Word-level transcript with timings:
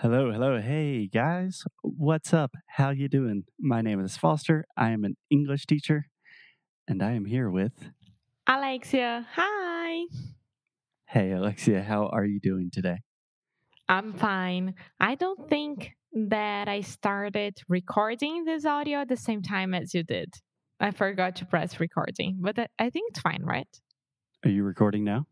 Hello, 0.00 0.32
hello. 0.32 0.60
Hey 0.60 1.06
guys. 1.08 1.64
What's 1.82 2.32
up? 2.32 2.52
How 2.66 2.88
you 2.88 3.06
doing? 3.06 3.44
My 3.58 3.82
name 3.82 4.00
is 4.02 4.16
Foster. 4.16 4.64
I 4.74 4.92
am 4.92 5.04
an 5.04 5.16
English 5.30 5.66
teacher 5.66 6.06
and 6.88 7.02
I 7.02 7.12
am 7.12 7.26
here 7.26 7.50
with 7.50 7.72
Alexia, 8.46 9.26
hi. 9.34 10.06
Hey 11.04 11.32
Alexia, 11.32 11.82
how 11.82 12.06
are 12.06 12.24
you 12.24 12.40
doing 12.40 12.70
today? 12.72 13.00
I'm 13.90 14.14
fine. 14.14 14.74
I 14.98 15.16
don't 15.16 15.50
think 15.50 15.92
that 16.12 16.66
I 16.66 16.80
started 16.80 17.60
recording 17.68 18.44
this 18.44 18.64
audio 18.64 19.00
at 19.00 19.08
the 19.08 19.18
same 19.18 19.42
time 19.42 19.74
as 19.74 19.92
you 19.92 20.02
did. 20.02 20.32
I 20.80 20.92
forgot 20.92 21.36
to 21.36 21.44
press 21.44 21.78
recording, 21.78 22.38
but 22.40 22.58
I- 22.78 22.88
think 22.88 23.10
it's 23.10 23.20
fine, 23.20 23.42
right? 23.42 23.68
Are 24.44 24.50
you 24.50 24.64
recording 24.64 25.04
now? 25.04 25.26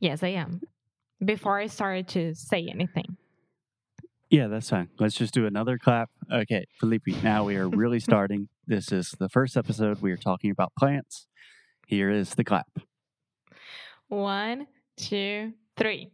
Yes, 0.00 0.22
I 0.22 0.28
am. 0.44 0.60
Before 1.24 1.58
I 1.58 1.66
started 1.66 2.08
to 2.08 2.34
say 2.34 2.68
anything. 2.70 3.16
Yeah, 4.28 4.48
that's 4.48 4.68
fine. 4.70 4.88
Let's 4.98 5.14
just 5.14 5.32
do 5.34 5.46
another 5.46 5.78
clap. 5.78 6.10
Okay, 6.32 6.66
Felipe, 6.80 7.22
now 7.22 7.44
we 7.44 7.56
are 7.56 7.68
really 7.68 8.00
starting. 8.08 8.48
This 8.66 8.90
is 8.90 9.14
the 9.18 9.28
first 9.28 9.56
episode. 9.56 10.02
We 10.02 10.10
are 10.10 10.16
talking 10.16 10.50
about 10.50 10.72
plants. 10.76 11.28
Here 11.86 12.10
is 12.10 12.34
the 12.34 12.42
clap. 12.42 12.66
One, 14.08 14.66
two, 14.96 15.52
three. 15.76 16.10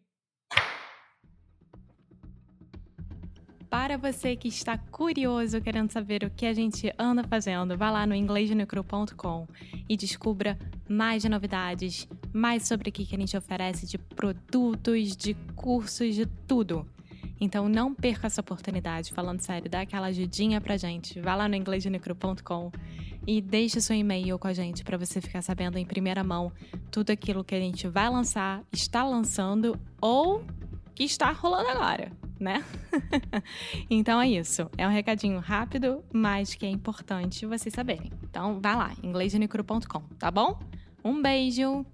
Para 3.70 3.96
você 3.96 4.37
que 4.37 4.48
está 4.48 4.76
curioso 4.76 5.59
querendo 5.62 5.90
saber 5.90 6.23
o 6.24 6.30
que 6.30 6.45
a 6.45 6.52
gente 6.52 6.92
anda 6.98 7.24
fazendo, 7.24 7.74
vá 7.74 7.90
lá 7.90 8.06
no 8.06 8.15
inglêsnecru.com 8.15 9.48
e 9.88 9.96
descubra 9.96 10.59
mais 10.87 11.23
de 11.23 11.30
novidades, 11.30 12.06
mais 12.34 12.68
sobre 12.68 12.90
o 12.90 12.92
que 12.92 13.06
que 13.06 13.16
a 13.16 13.18
gente 13.18 13.34
oferece 13.34 13.87
de 13.87 13.96
produtos, 13.96 15.16
de 15.16 15.32
cursos, 15.56 16.15
de 16.15 16.26
tudo. 16.46 16.87
Então 17.42 17.69
não 17.69 17.92
perca 17.92 18.28
essa 18.28 18.41
oportunidade. 18.41 19.12
Falando 19.12 19.41
sério, 19.41 19.69
dá 19.69 19.80
aquela 19.80 20.06
ajudinha 20.06 20.60
pra 20.60 20.77
gente. 20.77 21.20
Vá 21.20 21.34
lá 21.34 21.48
no 21.48 21.57
inglêsnecru.com 21.57 22.71
e 23.26 23.40
deixe 23.40 23.80
seu 23.80 23.96
e-mail 23.96 24.38
com 24.38 24.46
a 24.46 24.52
gente 24.52 24.85
para 24.85 24.96
você 24.96 25.21
ficar 25.21 25.43
sabendo 25.43 25.76
em 25.76 25.85
primeira 25.85 26.23
mão 26.23 26.52
tudo 26.88 27.10
aquilo 27.10 27.43
que 27.43 27.57
a 27.57 27.59
gente 27.59 27.88
vai 27.88 28.09
lançar, 28.09 28.63
está 28.73 29.02
lançando 29.02 29.76
ou 30.01 30.45
que 30.95 31.02
está 31.02 31.32
rolando 31.32 31.68
agora, 31.68 32.13
né? 32.38 32.65
então 33.90 34.20
é 34.20 34.29
isso. 34.29 34.70
É 34.79 34.87
um 34.87 34.93
recadinho 34.93 35.40
rápido, 35.40 36.04
mas 36.13 36.54
que 36.54 36.65
é 36.65 36.70
importante 36.70 37.45
vocês 37.45 37.74
saberem. 37.74 38.13
Então 38.23 38.60
vá 38.60 38.76
lá, 38.76 38.93
inglêsnecru.com, 39.02 40.02
tá 40.16 40.30
bom? 40.30 40.60
Um 41.04 41.20
beijo! 41.20 41.85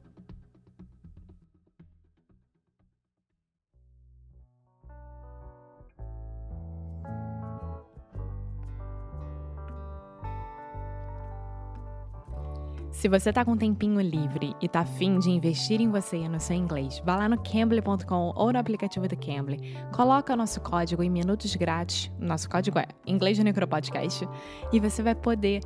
Se 12.91 13.09
você 13.09 13.33
tá 13.33 13.45
com 13.45 13.53
um 13.53 13.57
tempinho 13.57 14.01
livre 14.01 14.55
e 14.61 14.69
tá 14.69 14.81
afim 14.81 15.19
de 15.19 15.31
investir 15.31 15.81
em 15.81 15.91
você 15.91 16.17
e 16.17 16.29
no 16.29 16.41
seu 16.41 16.57
inglês, 16.57 17.01
vá 17.05 17.17
lá 17.17 17.29
no 17.29 17.39
Cambly.com 17.39 18.33
ou 18.35 18.53
no 18.53 18.59
aplicativo 18.59 19.07
do 19.07 19.17
Cambly, 19.17 19.77
coloca 19.93 20.33
o 20.33 20.37
nosso 20.37 20.61
código 20.61 21.03
em 21.03 21.11
minutos 21.11 21.55
grátis, 21.55 22.11
nosso 22.19 22.49
código 22.49 22.79
é 22.79 22.87
Inglês 23.07 23.39
no 23.39 23.45
Micropodcast, 23.45 24.27
e 24.73 24.81
você 24.81 25.03
vai 25.03 25.15
poder 25.15 25.61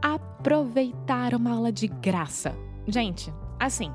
aproveitar 0.00 1.34
uma 1.34 1.52
aula 1.52 1.72
de 1.72 1.88
graça. 1.88 2.56
Gente, 2.86 3.32
assim, 3.58 3.92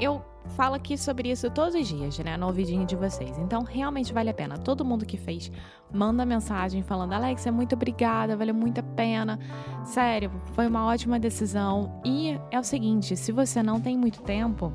eu 0.00 0.24
falo 0.50 0.74
aqui 0.74 0.96
sobre 0.96 1.30
isso 1.30 1.50
todos 1.50 1.74
os 1.74 1.86
dias, 1.86 2.18
né, 2.18 2.36
no 2.36 2.46
ouvidinho 2.46 2.86
de 2.86 2.96
vocês, 2.96 3.36
então 3.38 3.62
realmente 3.62 4.12
vale 4.12 4.30
a 4.30 4.34
pena. 4.34 4.56
Todo 4.56 4.84
mundo 4.84 5.04
que 5.04 5.16
fez, 5.16 5.50
manda 5.92 6.24
mensagem 6.24 6.82
falando, 6.82 7.12
Alex, 7.12 7.46
muito 7.46 7.74
obrigada, 7.74 8.36
valeu 8.36 8.54
muito 8.54 8.80
a 8.80 8.82
pena. 8.82 9.38
Sério, 9.84 10.30
foi 10.52 10.66
uma 10.66 10.86
ótima 10.86 11.18
decisão. 11.18 12.00
E 12.04 12.38
é 12.50 12.58
o 12.58 12.64
seguinte: 12.64 13.16
se 13.16 13.32
você 13.32 13.62
não 13.62 13.80
tem 13.80 13.96
muito 13.96 14.22
tempo, 14.22 14.72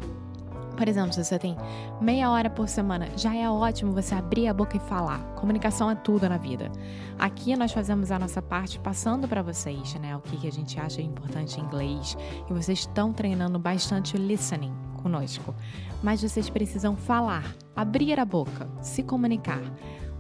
por 0.75 0.87
exemplo, 0.87 1.13
se 1.13 1.23
você 1.23 1.37
tem 1.37 1.55
meia 2.01 2.31
hora 2.31 2.49
por 2.49 2.67
semana, 2.67 3.07
já 3.15 3.35
é 3.35 3.49
ótimo 3.49 3.91
você 3.91 4.15
abrir 4.15 4.47
a 4.47 4.53
boca 4.53 4.77
e 4.77 4.79
falar. 4.79 5.19
Comunicação 5.35 5.91
é 5.91 5.95
tudo 5.95 6.27
na 6.27 6.37
vida. 6.37 6.71
Aqui 7.19 7.55
nós 7.55 7.71
fazemos 7.71 8.11
a 8.11 8.17
nossa 8.17 8.41
parte 8.41 8.79
passando 8.79 9.27
para 9.27 9.43
vocês, 9.43 9.93
né, 9.95 10.15
o 10.15 10.21
que, 10.21 10.37
que 10.37 10.47
a 10.47 10.51
gente 10.51 10.79
acha 10.79 11.01
importante 11.01 11.59
em 11.59 11.63
inglês. 11.63 12.17
E 12.49 12.53
vocês 12.53 12.79
estão 12.79 13.13
treinando 13.13 13.59
bastante 13.59 14.17
listening 14.17 14.90
conosco. 15.01 15.53
Mas 16.01 16.21
vocês 16.21 16.49
precisam 16.49 16.95
falar, 16.95 17.53
abrir 17.75 18.19
a 18.19 18.25
boca, 18.25 18.69
se 18.81 19.03
comunicar 19.03 19.61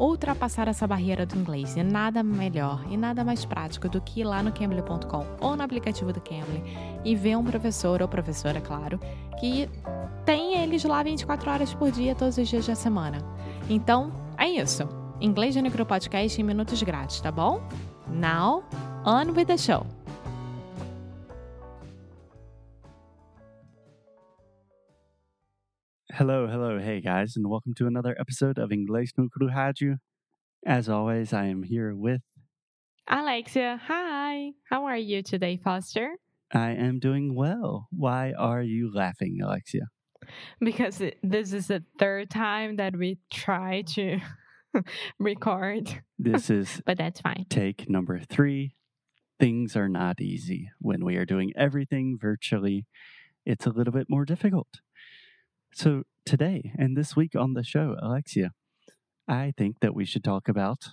ultrapassar 0.01 0.67
essa 0.67 0.87
barreira 0.87 1.25
do 1.25 1.37
inglês. 1.37 1.75
E 1.77 1.83
nada 1.83 2.23
melhor 2.23 2.83
e 2.89 2.97
nada 2.97 3.23
mais 3.23 3.45
prático 3.45 3.87
do 3.87 4.01
que 4.01 4.21
ir 4.21 4.23
lá 4.23 4.41
no 4.41 4.51
Cambly.com 4.51 5.25
ou 5.39 5.55
no 5.55 5.63
aplicativo 5.63 6.11
do 6.11 6.19
Cambly 6.19 6.63
e 7.05 7.15
ver 7.15 7.37
um 7.37 7.43
professor 7.43 8.01
ou 8.01 8.07
professora, 8.07 8.59
claro, 8.59 8.99
que 9.39 9.69
tem 10.25 10.57
eles 10.57 10.83
lá 10.83 11.03
24 11.03 11.51
horas 11.51 11.73
por 11.73 11.91
dia, 11.91 12.15
todos 12.15 12.37
os 12.37 12.47
dias 12.47 12.65
da 12.65 12.75
semana. 12.75 13.19
Então, 13.69 14.11
é 14.37 14.49
isso. 14.49 14.89
Inglês 15.19 15.53
de 15.53 15.61
Micro 15.61 15.85
Podcast 15.85 16.41
em 16.41 16.43
minutos 16.43 16.81
grátis, 16.81 17.21
tá 17.21 17.31
bom? 17.31 17.61
Now, 18.07 18.63
on 19.05 19.33
with 19.35 19.45
the 19.45 19.57
show. 19.57 20.00
Hello, 26.13 26.47
hello. 26.47 26.79
Hey 26.79 26.99
guys, 27.01 27.35
and 27.35 27.47
welcome 27.49 27.73
to 27.75 27.87
another 27.87 28.15
episode 28.19 28.57
of 28.57 28.69
Inglês 28.71 29.09
no 29.17 29.27
Rádio. 29.39 29.97
As 30.65 30.89
always, 30.89 31.33
I 31.33 31.45
am 31.45 31.63
here 31.63 31.95
with 31.95 32.21
Alexia, 33.07 33.79
hi. 33.83 34.51
How 34.69 34.85
are 34.85 34.97
you 34.97 35.23
today, 35.23 35.57
Foster? 35.63 36.15
I 36.53 36.71
am 36.71 36.99
doing 36.99 37.35
well. 37.35 37.87
Why 37.91 38.33
are 38.37 38.61
you 38.61 38.91
laughing, 38.93 39.39
Alexia? 39.43 39.87
Because 40.59 41.01
it- 41.01 41.17
this 41.23 41.53
is 41.53 41.67
the 41.67 41.83
third 41.97 42.29
time 42.29 42.75
that 42.77 42.95
we 42.95 43.17
try 43.31 43.81
to 43.95 44.19
record, 45.19 46.01
This 46.19 46.49
is 46.59 46.81
but 46.85 46.97
that's 46.97 47.21
fine. 47.21 47.45
take 47.49 47.89
number 47.89 48.19
three. 48.19 48.75
Things 49.39 49.75
are 49.75 49.89
not 49.89 50.21
easy. 50.21 50.69
When 50.79 51.03
we 51.03 51.15
are 51.17 51.25
doing 51.25 51.51
everything 51.55 52.17
virtually, 52.21 52.85
it's 53.45 53.65
a 53.65 53.71
little 53.71 53.91
bit 53.93 54.05
more 54.07 54.23
difficult. 54.23 54.67
So, 55.73 56.03
today 56.25 56.73
and 56.77 56.97
this 56.97 57.15
week 57.15 57.33
on 57.33 57.53
the 57.53 57.63
show, 57.63 57.95
Alexia, 58.01 58.51
I 59.27 59.53
think 59.57 59.79
that 59.79 59.95
we 59.95 60.03
should 60.03 60.23
talk 60.23 60.49
about 60.49 60.89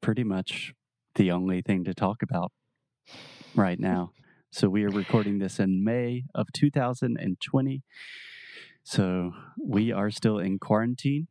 pretty 0.00 0.22
much 0.22 0.72
the 1.16 1.32
only 1.32 1.60
thing 1.60 1.82
to 1.84 1.92
talk 1.92 2.22
about 2.22 2.52
right 3.54 3.80
now. 3.80 4.12
So, 4.52 4.68
we 4.68 4.84
are 4.84 4.90
recording 4.90 5.40
this 5.40 5.58
in 5.58 5.82
May 5.82 6.24
of 6.36 6.52
2020. 6.52 7.82
So, 8.84 9.32
we 9.60 9.90
are 9.90 10.10
still 10.12 10.38
in 10.38 10.60
quarantine. 10.60 11.26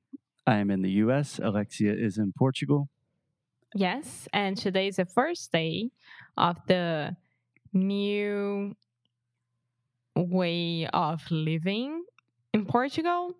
I 0.45 0.57
am 0.57 0.69
in 0.69 0.81
the 0.81 0.91
US. 1.03 1.39
Alexia 1.41 1.93
is 1.93 2.17
in 2.17 2.33
Portugal. 2.37 2.89
Yes, 3.73 4.27
and 4.33 4.57
today 4.57 4.89
is 4.89 4.97
the 4.97 5.05
first 5.05 5.53
day 5.53 5.91
of 6.35 6.57
the 6.67 7.15
new 7.71 8.75
way 10.21 10.87
of 10.93 11.21
living 11.31 12.03
in 12.53 12.65
Portugal. 12.65 13.35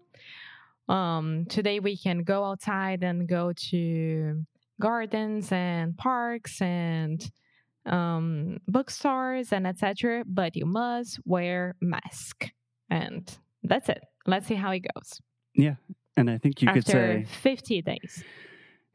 Um, 0.88 1.46
today 1.46 1.80
we 1.80 1.98
can 1.98 2.24
go 2.24 2.44
outside 2.46 3.04
and 3.04 3.28
go 3.28 3.54
to 3.70 4.44
gardens 4.82 5.52
and 5.52 5.96
parks 5.98 6.62
and 6.62 7.30
um, 7.86 8.60
bookstores 8.68 9.52
and 9.52 9.68
etc. 9.68 10.24
But 10.26 10.56
you 10.56 10.66
must 10.66 11.20
wear 11.26 11.76
mask, 11.82 12.50
and 12.90 13.30
that's 13.64 13.90
it. 13.90 14.04
Let's 14.26 14.48
see 14.48 14.56
how 14.56 14.72
it 14.72 14.86
goes 14.94 15.20
Yeah. 15.56 15.76
And 16.18 16.30
I 16.30 16.38
think 16.38 16.62
you 16.62 16.68
after 16.68 16.82
could 16.82 16.88
say, 16.92 17.26
50 17.42 17.82
days. 17.82 18.24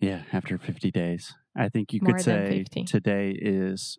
yeah, 0.00 0.22
after 0.32 0.58
50 0.58 0.90
days. 0.90 1.32
I 1.56 1.68
think 1.68 1.92
you 1.92 2.00
More 2.02 2.14
could 2.14 2.22
say 2.24 2.58
50. 2.58 2.84
today 2.84 3.30
is 3.30 3.98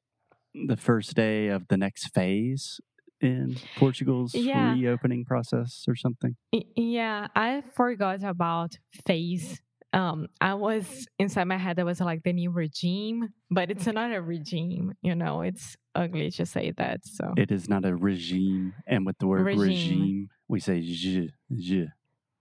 the 0.53 0.77
first 0.77 1.15
day 1.15 1.47
of 1.47 1.67
the 1.69 1.77
next 1.77 2.13
phase 2.13 2.79
in 3.21 3.55
Portugal's 3.77 4.33
Yeah. 4.35 4.73
reopening 4.73 5.25
process 5.25 5.85
or 5.87 5.95
something. 5.95 6.35
Yeah, 6.75 7.27
I 7.35 7.61
forgot 7.61 8.23
about 8.23 8.77
phase. 9.05 9.61
Um, 9.93 10.27
I 10.41 10.55
was 10.55 11.07
inside 11.17 11.45
my 11.45 11.57
head. 11.57 11.77
That 11.77 11.85
was 11.85 12.01
like 12.01 12.23
the 12.23 12.33
new 12.33 12.51
regime, 12.51 13.29
but 13.49 13.71
it's 13.71 13.85
not 13.87 14.13
a 14.13 14.21
regime. 14.21 14.93
You 15.01 15.15
know, 15.15 15.41
it's 15.41 15.77
ugly 15.95 16.29
to 16.31 16.45
say 16.45 16.71
that. 16.71 17.05
So 17.05 17.33
It 17.37 17.49
is 17.51 17.69
not 17.69 17.85
a 17.85 17.95
regime. 17.95 18.73
And 18.85 19.05
with 19.05 19.17
the 19.19 19.27
word 19.27 19.45
regime, 19.45 19.61
Regime. 19.61 20.29
we 20.49 20.59
say 20.59 20.81
je, 20.81 21.29
je. 21.55 21.87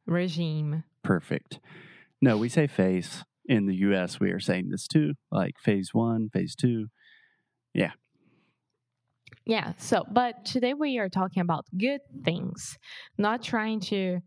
regime. 0.07 0.83
Perfect. 1.05 1.61
No, 2.21 2.37
we 2.37 2.49
say 2.49 2.67
phase. 2.67 3.25
In 3.47 3.67
the 3.67 3.75
US, 3.89 4.19
we 4.19 4.31
are 4.31 4.41
saying 4.41 4.71
this 4.71 4.87
too, 4.89 5.13
like 5.31 5.59
phase 5.61 5.91
one, 5.93 6.31
phase 6.31 6.57
two. 6.57 6.87
Yeah. 7.75 7.93
Yeah, 9.45 9.73
so, 9.79 10.05
but 10.11 10.45
today 10.45 10.75
we 10.75 10.99
are 10.99 11.09
talking 11.09 11.41
about 11.41 11.67
good 11.77 12.01
things, 12.25 12.79
not 13.19 13.43
trying 13.43 13.81
to 13.81 14.21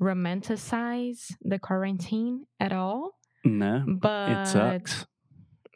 romanticize 0.00 1.32
the 1.42 1.58
quarantine 1.58 2.44
at 2.60 2.72
all, 2.72 3.12
No, 3.44 3.84
but 3.86 4.30
it 4.30 4.46
sucks. 4.48 5.06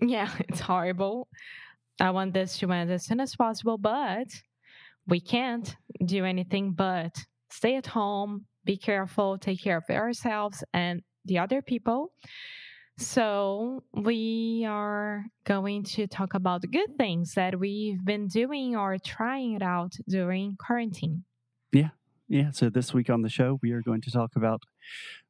Yeah, 0.01 0.31
it's 0.49 0.61
horrible. 0.61 1.29
I 2.01 2.11
want 2.11 2.35
this 2.35 2.59
to 2.59 2.71
end 2.73 2.91
as 2.91 3.05
soon 3.05 3.21
as 3.21 3.37
possible, 3.37 3.79
but 3.79 4.27
we 5.07 5.21
can't 5.21 5.77
do 6.05 6.25
anything 6.25 6.73
but 6.73 7.15
stay 7.51 7.77
at 7.77 7.87
home, 7.87 8.47
be 8.65 8.77
careful, 8.77 9.39
take 9.39 9.63
care 9.63 9.79
of 9.79 9.85
ourselves 9.95 10.65
and 10.73 11.03
the 11.25 11.39
other 11.39 11.63
people. 11.63 12.13
So, 12.99 13.83
we 13.95 14.65
are 14.69 15.25
going 15.45 15.83
to 15.85 16.07
talk 16.07 16.35
about 16.35 16.61
the 16.61 16.67
good 16.69 16.97
things 16.99 17.35
that 17.35 17.59
we've 17.59 18.05
been 18.05 18.29
doing 18.29 18.77
or 18.77 18.99
trying 18.99 19.55
it 19.55 19.63
out 19.63 19.95
during 20.07 20.57
quarantine. 20.57 21.25
Yeah, 21.73 21.91
Yeah. 22.29 22.51
so 22.51 22.69
this 22.69 22.93
week 22.93 23.09
on 23.09 23.23
the 23.23 23.31
show, 23.31 23.59
we 23.63 23.73
are 23.73 23.81
going 23.83 24.03
to 24.03 24.11
talk 24.11 24.37
about 24.37 24.63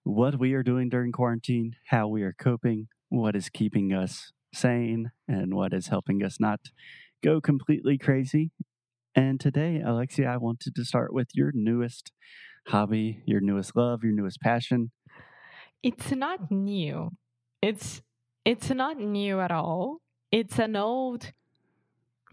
what 0.03 0.39
we 0.39 0.55
are 0.55 0.65
doing 0.65 0.89
during 0.89 1.13
quarantine, 1.13 1.77
how 1.87 2.09
we 2.09 2.23
are 2.25 2.33
coping, 2.33 2.89
what 3.09 3.37
is 3.37 3.49
keeping 3.49 3.93
us 3.93 4.33
sane, 4.53 5.13
and 5.29 5.55
what 5.55 5.73
is 5.73 5.87
helping 5.87 6.23
us 6.25 6.41
not 6.41 6.61
go 7.23 7.41
completely 7.41 7.97
crazy. 7.97 8.51
And 9.15 9.39
today, 9.39 9.81
Alexia, 9.81 10.27
I 10.29 10.37
wanted 10.37 10.75
to 10.75 10.85
start 10.85 11.13
with 11.15 11.29
your 11.33 11.53
newest 11.55 12.11
hobby, 12.69 13.23
your 13.25 13.41
newest 13.41 13.77
love, 13.77 14.03
your 14.03 14.13
newest 14.13 14.41
passion. 14.41 14.91
It's 15.83 16.11
not 16.13 16.51
new. 16.51 17.11
It's 17.63 18.03
it's 18.45 18.71
not 18.71 18.99
new 18.99 19.41
at 19.41 19.53
all. 19.53 19.99
It's 20.31 20.59
an 20.59 20.75
old 20.77 21.33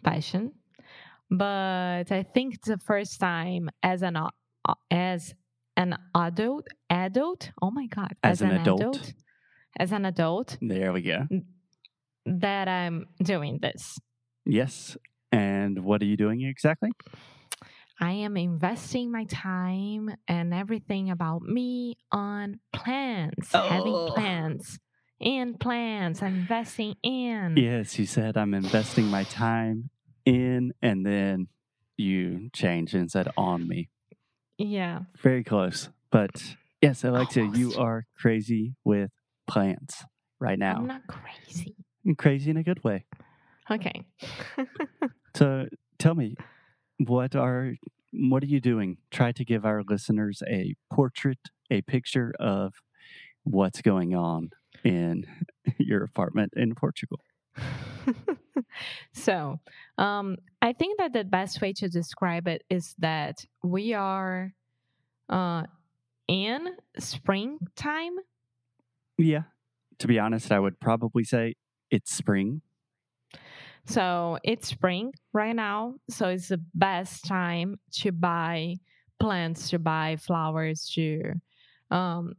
passion, 0.03 0.53
but 1.29 2.11
I 2.11 2.23
think 2.33 2.61
the 2.63 2.77
first 2.77 3.19
time 3.19 3.69
as 3.83 4.01
an 4.01 4.17
as 4.89 5.35
an 5.77 5.95
adult 6.15 6.67
adult. 6.89 7.51
Oh 7.61 7.71
my 7.71 7.85
god, 7.87 8.13
As 8.23 8.41
an 8.41 8.51
adult. 8.51 9.13
as 9.79 9.91
an 9.91 10.05
adult 10.05 10.57
There 10.61 10.91
we 10.91 11.01
go. 11.03 11.27
that 12.25 12.67
I'm 12.67 13.05
doing 13.23 13.59
this. 13.61 13.99
Yes. 14.45 14.97
And 15.31 15.83
what 15.83 16.01
are 16.01 16.05
you 16.05 16.17
doing 16.17 16.41
exactly? 16.41 16.89
I 18.01 18.13
am 18.13 18.35
investing 18.37 19.11
my 19.11 19.25
time 19.25 20.09
and 20.27 20.53
everything 20.53 21.11
about 21.11 21.41
me 21.43 21.97
on 22.11 22.59
plans, 22.73 23.51
having 23.51 23.93
Oh. 23.93 24.13
In 25.19 25.55
plans, 25.55 26.21
I'm 26.21 26.35
investing 26.35 26.95
in. 27.03 27.55
Yes, 27.57 27.99
you 27.99 28.05
said 28.05 28.37
I'm 28.37 28.53
investing 28.53 29.05
my 29.05 29.23
time 29.23 29.89
in, 30.25 30.73
and 30.81 31.05
then 31.05 31.47
you 31.97 32.49
changed 32.53 32.95
and 32.95 33.11
said 33.11 33.27
on 33.37 33.67
me. 33.67 33.89
Yeah. 34.57 35.01
Very 35.21 35.43
close. 35.43 35.89
But 36.11 36.55
yes, 36.81 37.03
Alexia, 37.03 37.49
you 37.53 37.73
are 37.75 38.05
crazy 38.17 38.75
with 38.83 39.11
plants 39.47 40.03
right 40.39 40.57
now. 40.59 40.77
I'm 40.77 40.87
not 40.87 41.07
crazy. 41.07 41.75
Mm, 42.05 42.17
crazy 42.17 42.51
in 42.51 42.57
a 42.57 42.63
good 42.63 42.83
way. 42.83 43.05
Okay. 43.69 44.05
So 45.35 45.67
tell 45.99 46.15
me, 46.15 46.35
what 46.97 47.35
are 47.35 47.75
what 48.11 48.43
are 48.43 48.47
you 48.47 48.59
doing? 48.59 48.97
Try 49.11 49.31
to 49.31 49.45
give 49.45 49.65
our 49.65 49.83
listeners 49.87 50.41
a 50.49 50.75
portrait, 50.91 51.37
a 51.69 51.81
picture 51.81 52.33
of 52.39 52.73
what's 53.43 53.81
going 53.81 54.15
on 54.15 54.49
in 54.89 55.25
your 55.77 56.03
apartment 56.03 56.53
in 56.55 56.73
Portugal. 56.75 57.19
so, 59.13 59.59
um, 59.97 60.37
I 60.61 60.73
think 60.73 60.97
that 60.97 61.13
the 61.13 61.23
best 61.23 61.61
way 61.61 61.73
to 61.73 61.87
describe 61.87 62.47
it 62.47 62.63
is 62.69 62.95
that 62.99 63.45
we 63.63 63.93
are 63.93 64.53
uh, 65.29 65.63
in 66.27 66.69
springtime. 66.97 68.15
Yeah. 69.17 69.43
To 69.99 70.07
be 70.07 70.17
honest, 70.17 70.51
I 70.51 70.59
would 70.59 70.79
probably 70.79 71.23
say 71.23 71.55
it's 71.91 72.13
spring. 72.13 72.61
So 73.85 74.37
it's 74.43 74.67
spring 74.67 75.13
right 75.33 75.55
now. 75.55 75.95
So 76.09 76.29
it's 76.29 76.49
the 76.49 76.61
best 76.73 77.25
time 77.25 77.79
to 78.01 78.11
buy 78.11 78.75
plants, 79.19 79.69
to 79.71 79.79
buy 79.79 80.15
flowers, 80.15 80.89
to 80.95 81.33
um, 81.91 82.33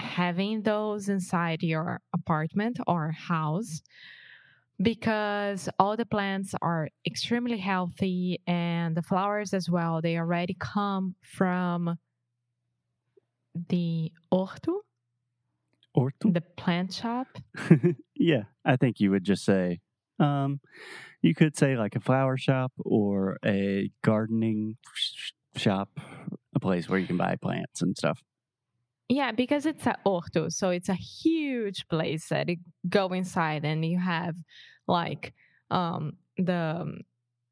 having 0.00 0.62
those 0.62 1.08
inside 1.08 1.62
your 1.62 2.00
apartment 2.14 2.78
or 2.86 3.12
house 3.12 3.82
because 4.82 5.68
all 5.78 5.96
the 5.96 6.06
plants 6.06 6.54
are 6.62 6.88
extremely 7.06 7.58
healthy 7.58 8.40
and 8.46 8.96
the 8.96 9.02
flowers 9.02 9.52
as 9.52 9.68
well. 9.68 10.00
They 10.00 10.16
already 10.16 10.56
come 10.58 11.14
from 11.22 11.98
the 13.68 14.12
orto, 14.30 14.80
Orto? 15.94 16.30
the 16.30 16.40
plant 16.40 16.92
shop. 16.94 17.26
yeah, 18.14 18.44
I 18.64 18.76
think 18.76 19.00
you 19.00 19.10
would 19.10 19.24
just 19.24 19.44
say, 19.44 19.80
um, 20.18 20.60
you 21.20 21.34
could 21.34 21.56
say 21.56 21.76
like 21.76 21.96
a 21.96 22.00
flower 22.00 22.38
shop 22.38 22.72
or 22.78 23.38
a 23.44 23.90
gardening 24.02 24.76
shop, 25.56 25.90
a 26.54 26.60
place 26.60 26.88
where 26.88 26.98
you 26.98 27.06
can 27.06 27.16
buy 27.16 27.36
plants 27.36 27.82
and 27.82 27.96
stuff. 27.98 28.22
Yeah, 29.12 29.32
because 29.32 29.66
it's 29.66 29.86
a 29.86 29.96
orto, 30.04 30.48
so 30.50 30.70
it's 30.70 30.88
a 30.88 30.94
huge 30.94 31.86
place 31.88 32.28
that 32.28 32.48
you 32.48 32.58
go 32.88 33.08
inside 33.08 33.64
and 33.64 33.84
you 33.84 33.98
have 33.98 34.36
like 34.86 35.34
um 35.70 36.12
the 36.38 37.00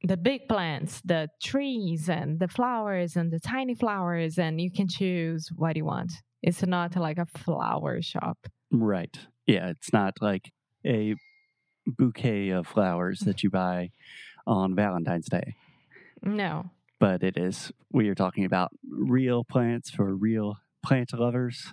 the 0.05 0.16
big 0.16 0.46
plants, 0.49 1.00
the 1.05 1.28
trees 1.43 2.08
and 2.08 2.38
the 2.38 2.46
flowers 2.46 3.16
and 3.16 3.32
the 3.32 3.40
tiny 3.40 3.75
flowers 3.75 4.38
and 4.38 4.60
you 4.60 4.70
can 4.70 4.87
choose 4.87 5.49
what 5.56 5.75
you 5.76 5.84
want. 5.84 6.12
It's 6.43 6.64
not 6.64 6.94
like 6.94 7.19
a 7.19 7.26
flower 7.26 8.00
shop. 8.02 8.38
Right. 8.70 9.19
Yeah, 9.46 9.70
it's 9.70 9.93
not 9.93 10.14
like 10.20 10.52
a 10.87 11.16
bouquet 11.87 12.50
of 12.50 12.69
flowers 12.69 13.19
that 13.26 13.43
you 13.43 13.50
buy 13.50 13.90
on 14.46 14.76
Valentine's 14.76 15.28
Day, 15.28 15.56
No. 16.22 16.70
but 17.00 17.25
it 17.25 17.37
is, 17.37 17.72
we 17.93 18.08
are 18.08 18.14
talking 18.14 18.44
about 18.44 18.70
real 18.88 19.43
plants 19.43 19.90
for 19.90 20.14
real 20.14 20.58
plant 20.84 21.12
lovers. 21.12 21.72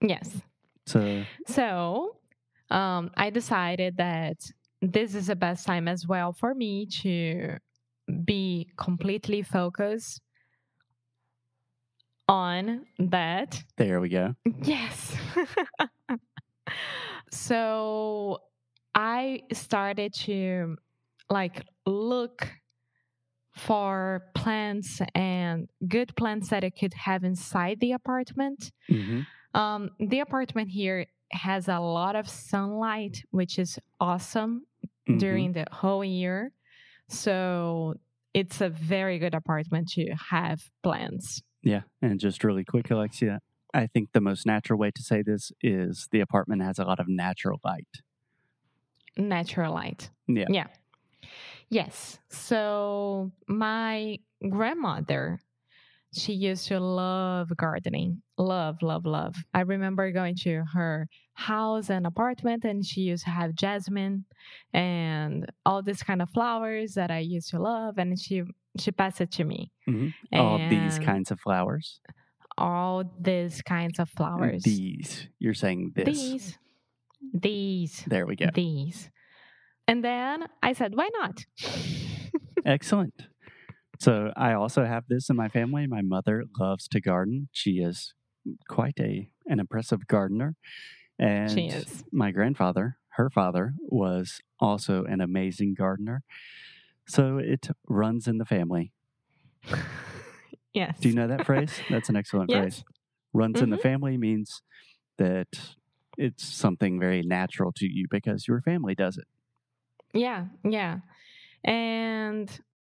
Yes. 0.00 0.40
So, 0.86 1.24
So, 1.46 2.16
um, 2.70 3.10
I 3.16 3.30
decided 3.30 3.96
that 3.98 4.36
this 4.80 5.14
is 5.14 5.28
the 5.28 5.36
best 5.36 5.66
time 5.66 5.86
as 5.88 6.06
well 6.06 6.32
for 6.32 6.54
me 6.54 6.86
to 7.02 7.56
be 8.24 8.68
completely 8.76 9.42
focused 9.42 10.20
on 12.28 12.86
that. 12.98 13.62
there 13.76 14.00
we 14.00 14.08
go. 14.08 14.34
Yes. 14.62 15.16
so, 17.30 18.38
I 18.94 19.42
started 19.52 20.12
to 20.14 20.76
like 21.30 21.64
look 21.86 22.46
for 23.54 24.22
plants 24.34 25.00
and 25.14 25.68
good 25.86 26.14
plants 26.16 26.48
that 26.48 26.64
I 26.64 26.70
could 26.70 26.94
have 26.94 27.24
inside 27.24 27.80
the 27.80 27.92
apartment. 27.92 28.72
hmm 28.88 29.20
Um, 29.54 29.90
the 29.98 30.20
apartment 30.20 30.70
here 30.70 31.06
has 31.30 31.68
a 31.68 31.78
lot 31.78 32.16
of 32.16 32.26
sunlight, 32.28 33.22
which 33.30 33.58
is 33.58 33.78
awesome 34.00 34.66
Mm-hmm. 35.08 35.18
during 35.18 35.52
the 35.52 35.66
whole 35.72 36.04
year. 36.04 36.52
So 37.08 37.94
it's 38.32 38.60
a 38.60 38.68
very 38.68 39.18
good 39.18 39.34
apartment 39.34 39.88
to 39.94 40.14
have 40.30 40.60
plants. 40.84 41.42
Yeah. 41.62 41.82
And 42.00 42.20
just 42.20 42.44
really 42.44 42.64
quick, 42.64 42.88
Alexia, 42.88 43.40
I 43.74 43.88
think 43.88 44.12
the 44.12 44.20
most 44.20 44.46
natural 44.46 44.78
way 44.78 44.92
to 44.92 45.02
say 45.02 45.22
this 45.22 45.50
is 45.60 46.06
the 46.12 46.20
apartment 46.20 46.62
has 46.62 46.78
a 46.78 46.84
lot 46.84 47.00
of 47.00 47.08
natural 47.08 47.58
light. 47.64 47.88
Natural 49.16 49.74
light. 49.74 50.10
Yeah. 50.28 50.46
Yeah. 50.48 50.66
Yes. 51.72 52.18
So 52.28 53.32
my 53.48 54.18
grandmother, 54.46 55.40
she 56.12 56.34
used 56.34 56.68
to 56.68 56.78
love 56.78 57.56
gardening. 57.56 58.20
Love, 58.36 58.82
love, 58.82 59.06
love. 59.06 59.34
I 59.54 59.60
remember 59.62 60.10
going 60.12 60.36
to 60.44 60.64
her 60.74 61.08
house 61.32 61.88
and 61.88 62.06
apartment 62.06 62.64
and 62.64 62.84
she 62.84 63.00
used 63.02 63.24
to 63.24 63.30
have 63.30 63.54
jasmine 63.54 64.26
and 64.74 65.46
all 65.64 65.82
this 65.82 66.02
kind 66.02 66.20
of 66.20 66.28
flowers 66.30 66.92
that 66.94 67.10
I 67.10 67.20
used 67.20 67.48
to 67.50 67.58
love 67.58 67.96
and 67.96 68.18
she 68.20 68.42
she 68.78 68.90
passed 68.92 69.20
it 69.22 69.30
to 69.32 69.44
me. 69.44 69.70
hmm 69.86 70.08
All 70.32 70.58
these 70.68 70.98
kinds 70.98 71.30
of 71.30 71.40
flowers. 71.40 72.00
all 72.58 73.04
these 73.20 73.62
kinds 73.62 73.98
of 73.98 74.10
flowers. 74.10 74.62
These. 74.62 75.28
You're 75.38 75.54
saying 75.54 75.92
this. 75.96 76.04
These. 76.06 76.58
These. 77.32 78.04
There 78.06 78.26
we 78.26 78.36
go. 78.36 78.48
These. 78.52 79.08
And 79.88 80.04
then 80.04 80.46
I 80.62 80.72
said, 80.72 80.94
why 80.94 81.08
not? 81.20 81.44
Excellent. 82.64 83.26
So 83.98 84.32
I 84.36 84.52
also 84.52 84.84
have 84.84 85.04
this 85.08 85.28
in 85.30 85.36
my 85.36 85.48
family. 85.48 85.86
My 85.86 86.02
mother 86.02 86.44
loves 86.58 86.88
to 86.88 87.00
garden. 87.00 87.48
She 87.52 87.72
is 87.78 88.14
quite 88.68 88.98
a 88.98 89.30
an 89.46 89.60
impressive 89.60 90.06
gardener. 90.06 90.56
And 91.18 91.50
She 91.50 91.66
is. 91.68 92.04
my 92.12 92.30
grandfather, 92.30 92.96
her 93.16 93.30
father, 93.30 93.74
was 93.80 94.40
also 94.60 95.04
an 95.04 95.20
amazing 95.20 95.74
gardener. 95.74 96.22
So 97.06 97.38
it 97.38 97.68
runs 97.88 98.26
in 98.26 98.38
the 98.38 98.44
family. 98.44 98.92
yes. 100.74 100.98
Do 101.00 101.08
you 101.08 101.14
know 101.14 101.28
that 101.28 101.44
phrase? 101.46 101.82
That's 101.90 102.08
an 102.08 102.16
excellent 102.16 102.50
Yes. 102.50 102.60
phrase. 102.62 102.84
runs 103.34 103.60
in 103.62 103.70
the 103.70 103.76
Mhm. 103.76 103.82
family 103.82 104.18
means 104.18 104.62
that 105.18 105.48
it's 106.18 106.44
something 106.44 107.00
very 107.00 107.22
natural 107.22 107.72
to 107.76 107.86
you 107.86 108.06
because 108.10 108.46
your 108.46 108.60
family 108.62 108.94
does 108.94 109.16
it. 109.16 109.26
Yeah, 110.12 110.46
yeah. 110.64 110.98
And 111.64 112.50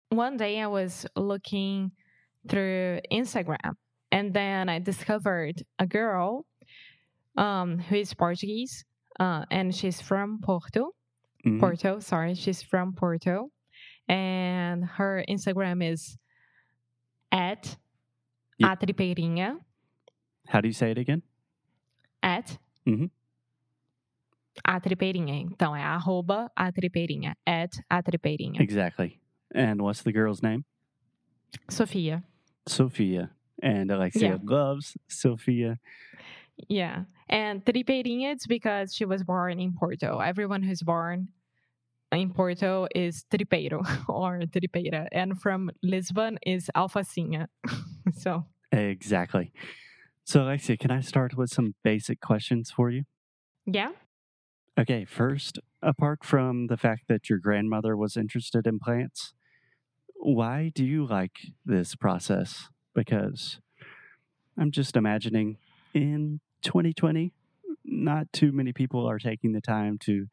one 0.10 0.38
day 0.38 0.60
I 0.60 0.68
was 0.68 1.06
looking 1.16 1.92
through 2.48 3.00
Instagram 3.12 3.74
and 4.12 4.34
then 4.34 4.70
I 4.70 4.80
discovered 4.80 5.64
a 5.80 5.86
girl 5.86 6.46
um, 7.38 7.80
who 7.80 7.96
is 7.96 8.14
Portuguese 8.14 8.84
uh, 9.20 9.46
and 9.52 9.74
she's 9.76 10.02
from 10.02 10.40
Porto. 10.42 10.92
Mhm. 11.46 11.60
Porto, 11.60 12.00
sorry, 12.00 12.34
she's 12.36 12.62
from 12.62 12.94
Porto. 12.94 13.50
And 14.08 14.84
her 14.86 15.24
Instagram 15.30 15.84
is 15.84 16.18
at 17.32 17.78
Yeah. 18.58 18.74
a 18.74 18.76
How 20.48 20.62
do 20.62 20.68
you 20.68 20.74
say 20.74 20.92
it 20.92 20.98
again? 20.98 21.22
at 22.24 22.58
Mhm. 22.86 23.10
A 24.66 24.80
tripeirinha. 24.80 25.36
Então 25.36 25.76
é 25.76 25.84
arroba 25.84 26.50
a 26.56 26.72
tripeirinha, 26.72 27.36
at 27.46 27.72
a 27.90 28.02
tripeirinha. 28.02 28.62
Exactly. 28.62 29.20
And 29.54 29.82
what's 29.82 30.04
the 30.04 30.12
girl's 30.12 30.42
name? 30.42 30.64
Sofia. 31.70 32.24
Sophia. 32.68 33.32
And 33.62 33.92
Alexia 33.92 34.30
Yeah. 34.30 34.38
loves 34.44 34.98
Sophia. 35.08 35.80
Yeah. 36.70 37.06
And 37.30 37.64
tripeirinha, 37.64 38.32
it's 38.34 38.48
because 38.48 38.94
she 38.96 39.06
was 39.06 39.24
born 39.24 39.60
in 39.60 39.74
Porto. 39.74 40.20
Everyone 40.20 40.64
who's 40.64 40.82
born 40.84 41.30
in 42.12 42.32
Porto 42.34 42.88
is 42.96 43.24
tripeiro 43.32 43.82
or 44.10 44.40
tripeira. 44.42 45.08
And 45.12 45.40
from 45.40 45.72
Lisbon 45.84 46.38
is 46.46 46.70
alfacinha. 46.76 47.48
so, 48.14 48.46
Exactly. 48.72 49.52
So, 50.24 50.44
Alexia, 50.44 50.78
can 50.78 50.92
I 50.92 51.02
start 51.02 51.36
with 51.36 51.50
some 51.50 51.74
basic 51.84 52.22
questions 52.22 52.72
for 52.72 52.90
you? 52.90 53.04
yeah. 53.66 53.92
Okay, 54.82 55.06
first, 55.06 55.60
apart 55.84 56.26
from 56.26 56.66
the 56.66 56.76
fact 56.76 57.04
that 57.08 57.30
your 57.30 57.38
grandmother 57.38 57.96
was 57.96 58.18
interested 58.18 58.66
in 58.66 58.80
plants, 58.80 59.32
why 60.16 60.72
do 60.74 60.84
you 60.84 61.06
like 61.06 61.38
this 61.64 61.94
process? 61.94 62.68
Because 62.96 63.60
I'm 64.58 64.72
just 64.72 64.96
imagining 64.96 65.58
in 65.94 66.40
2020, 66.64 67.32
not 67.86 68.34
too 68.34 68.52
many 68.52 68.74
people 68.74 69.08
are 69.08 69.20
taking 69.20 69.52
the 69.52 69.62
time 69.62 70.00
to, 70.00 70.26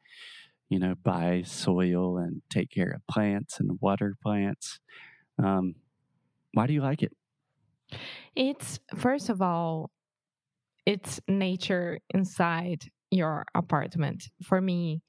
you 0.67 0.79
know, 0.79 0.95
buy 0.95 1.43
soil 1.45 2.17
and 2.17 2.41
take 2.49 2.71
care 2.71 2.89
of 2.89 3.05
plants 3.05 3.59
and 3.59 3.77
water 3.79 4.15
plants. 4.19 4.79
Um, 5.37 5.75
why 6.53 6.65
do 6.65 6.73
you 6.73 6.81
like 6.81 7.03
it? 7.03 7.11
It's, 8.35 8.79
first 8.95 9.29
of 9.29 9.43
all, 9.43 9.91
it's 10.87 11.19
nature 11.27 11.99
inside 12.15 12.89
your 13.11 13.45
apartment. 13.55 14.29
For 14.43 14.61
me, 14.61 15.01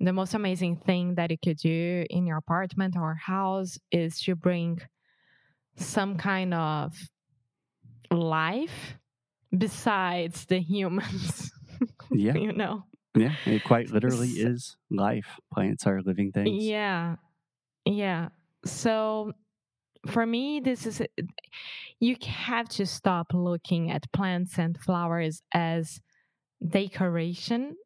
the 0.00 0.12
most 0.12 0.34
amazing 0.34 0.76
thing 0.76 1.14
that 1.14 1.30
you 1.30 1.38
could 1.42 1.58
do 1.58 2.04
in 2.10 2.26
your 2.26 2.38
apartment 2.38 2.96
or 2.96 3.14
house 3.14 3.78
is 3.90 4.20
to 4.22 4.34
bring 4.34 4.80
some 5.76 6.16
kind 6.16 6.52
of 6.52 6.94
life 8.10 8.98
besides 9.56 10.46
the 10.46 10.60
humans. 10.60 11.50
Yeah, 12.12 12.34
you 12.34 12.52
know? 12.52 12.84
yeah, 13.16 13.34
it 13.44 13.64
quite 13.64 13.90
literally 13.90 14.28
is 14.28 14.76
life. 14.90 15.40
Plants 15.52 15.86
are 15.86 16.00
living 16.00 16.30
things. 16.30 16.62
Yeah. 16.62 17.16
Yeah. 17.84 18.28
So 18.64 19.32
for 20.06 20.24
me, 20.26 20.60
this 20.60 20.86
is 20.86 21.02
you 22.00 22.16
have 22.24 22.68
to 22.70 22.86
stop 22.86 23.28
looking 23.32 23.90
at 23.90 24.12
plants 24.12 24.58
and 24.58 24.78
flowers 24.78 25.42
as 25.52 26.00
decoration 26.66 27.76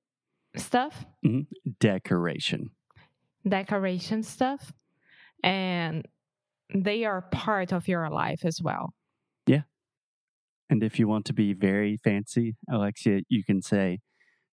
stuff, 0.57 1.05
mm-hmm. 1.25 1.71
Decoration. 1.81 2.71
decoration 3.47 4.23
stuff, 4.23 4.73
and 5.43 6.07
they 6.75 7.05
are 7.05 7.23
part 7.23 7.73
of 7.73 7.89
your 7.89 8.09
life 8.11 8.45
as 8.45 8.61
well. 8.63 8.93
Yeah. 9.47 9.63
And 10.69 10.83
if 10.83 10.99
you 10.99 11.07
want 11.07 11.27
to 11.27 11.33
be 11.33 11.53
very 11.53 11.97
fancy, 11.97 12.57
Alexia, 12.69 13.21
you 13.29 13.45
can 13.45 13.63
say 13.63 14.01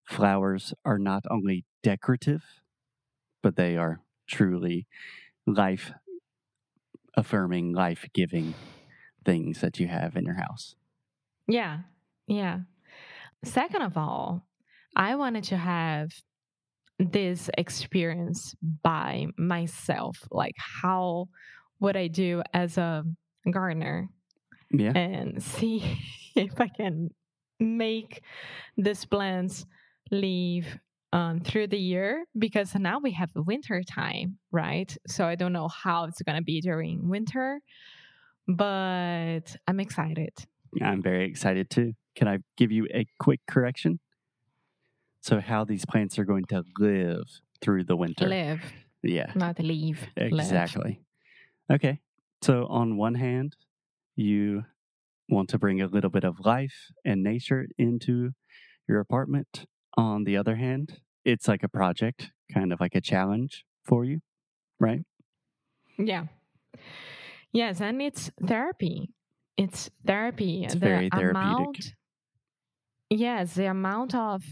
flowers 0.04 0.72
are 0.84 0.98
not 0.98 1.24
only 1.30 1.64
decorative, 1.82 2.44
but 3.42 3.56
they 3.56 3.76
are 3.76 4.00
truly 4.28 4.86
life 5.46 5.92
affirming, 7.16 7.72
life 7.72 8.06
giving 8.14 8.54
things 9.24 9.60
that 9.60 9.80
you 9.80 9.88
have 9.88 10.16
in 10.16 10.24
your 10.24 10.36
house. 10.36 10.76
Yeah. 11.48 11.80
Yeah. 12.26 12.60
Second 13.44 13.82
of 13.82 13.96
all, 13.96 14.46
I 14.96 15.16
wanted 15.16 15.44
to 15.44 15.56
have 15.56 16.10
this 16.98 17.50
experience 17.58 18.54
by 18.82 19.26
myself. 19.36 20.16
Like, 20.30 20.54
how 20.56 21.26
would 21.80 21.96
I 21.96 22.06
do 22.08 22.42
as 22.52 22.78
a 22.78 23.04
gardener 23.50 24.08
Yeah. 24.70 24.92
and 24.96 25.42
see 25.42 25.82
if 26.36 26.60
I 26.60 26.68
can 26.68 27.10
make 27.60 28.22
these 28.76 29.04
plants 29.04 29.66
live 30.10 30.78
um, 31.12 31.40
through 31.40 31.66
the 31.68 31.78
year? 31.78 32.24
Because 32.38 32.74
now 32.74 32.98
we 33.00 33.12
have 33.12 33.30
winter 33.34 33.82
time, 33.82 34.38
right? 34.52 34.96
So 35.06 35.26
I 35.26 35.34
don't 35.34 35.52
know 35.52 35.68
how 35.68 36.04
it's 36.04 36.22
going 36.22 36.36
to 36.36 36.42
be 36.44 36.60
during 36.60 37.08
winter, 37.08 37.60
but 38.46 39.56
I'm 39.66 39.80
excited. 39.80 40.32
I'm 40.82 41.02
very 41.02 41.26
excited 41.28 41.70
too. 41.70 41.92
Can 42.14 42.28
I 42.28 42.38
give 42.56 42.70
you 42.70 42.86
a 42.92 43.06
quick 43.18 43.40
correction? 43.46 44.00
So, 45.20 45.40
how 45.40 45.64
these 45.64 45.84
plants 45.86 46.18
are 46.18 46.24
going 46.24 46.44
to 46.46 46.64
live 46.78 47.24
through 47.60 47.84
the 47.84 47.96
winter. 47.96 48.28
Live. 48.28 48.60
Yeah. 49.02 49.32
not 49.34 49.58
leave. 49.58 50.06
live. 50.16 50.32
Exactly. 50.32 51.00
Okay. 51.70 52.00
So, 52.42 52.66
on 52.66 52.96
one 52.96 53.14
hand, 53.14 53.56
you 54.16 54.64
want 55.28 55.48
to 55.50 55.58
bring 55.58 55.80
a 55.80 55.86
little 55.86 56.10
bit 56.10 56.24
of 56.24 56.40
life 56.40 56.92
and 57.04 57.22
nature 57.22 57.66
into 57.78 58.32
your 58.88 59.00
apartment. 59.00 59.66
On 59.96 60.24
the 60.24 60.36
other 60.36 60.56
hand, 60.56 61.00
it's 61.24 61.48
like 61.48 61.62
a 61.62 61.68
project, 61.68 62.32
kind 62.52 62.72
of 62.72 62.80
like 62.80 62.94
a 62.94 63.00
challenge 63.00 63.64
for 63.84 64.04
you, 64.04 64.20
right? 64.78 65.00
Yeah. 65.98 66.26
Yes, 67.52 67.80
and 67.80 68.02
it's 68.02 68.30
therapy. 68.44 69.10
It's 69.56 69.88
therapy. 70.04 70.64
It's 70.64 70.74
the 70.74 70.80
very 70.80 71.08
therapeutic. 71.08 71.36
amount 71.36 71.94
Yes, 73.10 73.54
the 73.54 73.66
amount 73.66 74.14
of 74.14 74.42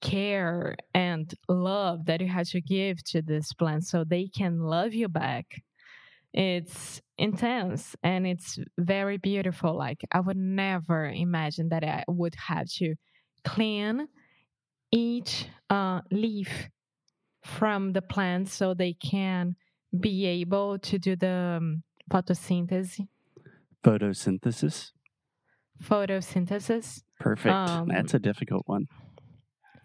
care 0.00 0.76
and 0.94 1.32
love 1.48 2.06
that 2.06 2.20
you 2.20 2.28
have 2.28 2.48
to 2.48 2.60
give 2.60 3.02
to 3.04 3.22
this 3.22 3.52
plant 3.52 3.84
so 3.84 4.04
they 4.04 4.28
can 4.28 4.60
love 4.60 4.94
you 4.94 5.08
back. 5.08 5.62
It's 6.32 7.00
intense 7.16 7.96
and 8.02 8.26
it's 8.26 8.58
very 8.78 9.16
beautiful. 9.16 9.76
Like 9.76 10.00
I 10.12 10.20
would 10.20 10.36
never 10.36 11.06
imagine 11.06 11.70
that 11.70 11.84
I 11.84 12.04
would 12.06 12.34
have 12.36 12.68
to 12.76 12.94
clean 13.44 14.06
each 14.92 15.46
uh, 15.70 16.02
leaf 16.10 16.68
from 17.44 17.92
the 17.92 18.02
plant 18.02 18.48
so 18.48 18.74
they 18.74 18.92
can 18.92 19.56
be 19.98 20.26
able 20.26 20.78
to 20.78 20.98
do 20.98 21.16
the 21.16 21.56
um, 21.58 21.82
photosynthesis. 22.10 23.06
Photosynthesis. 23.82 24.92
Photosynthesis. 25.82 27.02
Perfect. 27.18 27.54
Um, 27.54 27.88
That's 27.88 28.14
a 28.14 28.18
difficult 28.18 28.62
one. 28.66 28.86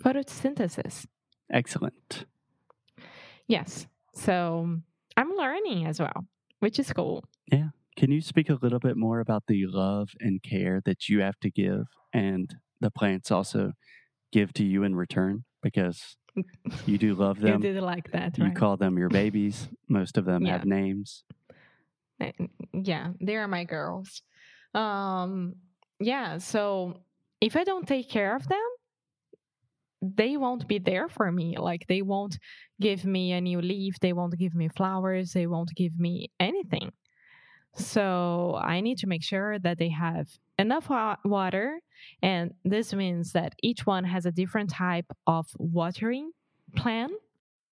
Photosynthesis. 0.03 1.05
Excellent. 1.51 2.25
Yes. 3.47 3.87
So 4.13 4.77
I'm 5.17 5.31
learning 5.35 5.85
as 5.85 5.99
well, 5.99 6.25
which 6.59 6.79
is 6.79 6.91
cool. 6.93 7.23
Yeah. 7.51 7.69
Can 7.97 8.11
you 8.11 8.21
speak 8.21 8.49
a 8.49 8.57
little 8.61 8.79
bit 8.79 8.97
more 8.97 9.19
about 9.19 9.43
the 9.47 9.65
love 9.67 10.09
and 10.19 10.41
care 10.41 10.81
that 10.85 11.09
you 11.09 11.21
have 11.21 11.39
to 11.41 11.51
give 11.51 11.85
and 12.11 12.55
the 12.79 12.89
plants 12.89 13.31
also 13.31 13.73
give 14.31 14.51
to 14.53 14.63
you 14.65 14.83
in 14.83 14.95
return? 14.95 15.43
Because 15.61 16.15
you 16.85 16.97
do 16.97 17.13
love 17.15 17.39
them. 17.39 17.63
You 17.63 17.79
like 17.81 18.11
that, 18.11 18.37
You 18.37 18.45
right? 18.45 18.55
call 18.55 18.77
them 18.77 18.97
your 18.97 19.09
babies. 19.09 19.67
Most 19.87 20.17
of 20.17 20.25
them 20.25 20.45
have 20.45 20.65
names. 20.65 21.23
Yeah, 22.73 23.09
they 23.21 23.35
are 23.35 23.47
my 23.47 23.63
girls. 23.65 24.21
Um, 24.73 25.55
yeah. 25.99 26.37
So 26.39 27.01
if 27.43 27.57
I 27.57 27.65
don't 27.65 27.85
take 27.85 28.09
care 28.09 28.35
of 28.37 28.47
them, 28.47 28.67
they 30.01 30.37
won't 30.37 30.65
be 30.67 30.79
there 30.79 31.09
for 31.09 31.29
me. 31.29 31.57
Like 31.57 31.85
they 31.87 32.01
won't 32.01 32.39
give 32.79 33.03
me 33.03 33.33
a 33.33 33.41
new 33.41 33.61
leaf. 33.61 33.99
They 33.99 34.13
won't 34.13 34.37
give 34.37 34.55
me 34.55 34.69
flowers. 34.69 35.33
They 35.33 35.47
won't 35.47 35.75
give 35.75 35.99
me 35.99 36.31
anything. 36.39 36.93
So 37.75 38.59
I 38.63 38.79
need 38.79 38.97
to 38.99 39.07
make 39.07 39.23
sure 39.23 39.59
that 39.59 39.77
they 39.77 39.89
have 39.89 40.27
enough 40.57 40.89
water. 41.25 41.79
And 42.21 42.53
this 42.63 42.93
means 42.93 43.33
that 43.33 43.55
each 43.61 43.85
one 43.85 44.05
has 44.05 44.25
a 44.25 44.31
different 44.31 44.69
type 44.69 45.09
of 45.27 45.47
watering 45.57 46.31
plan. 46.77 47.09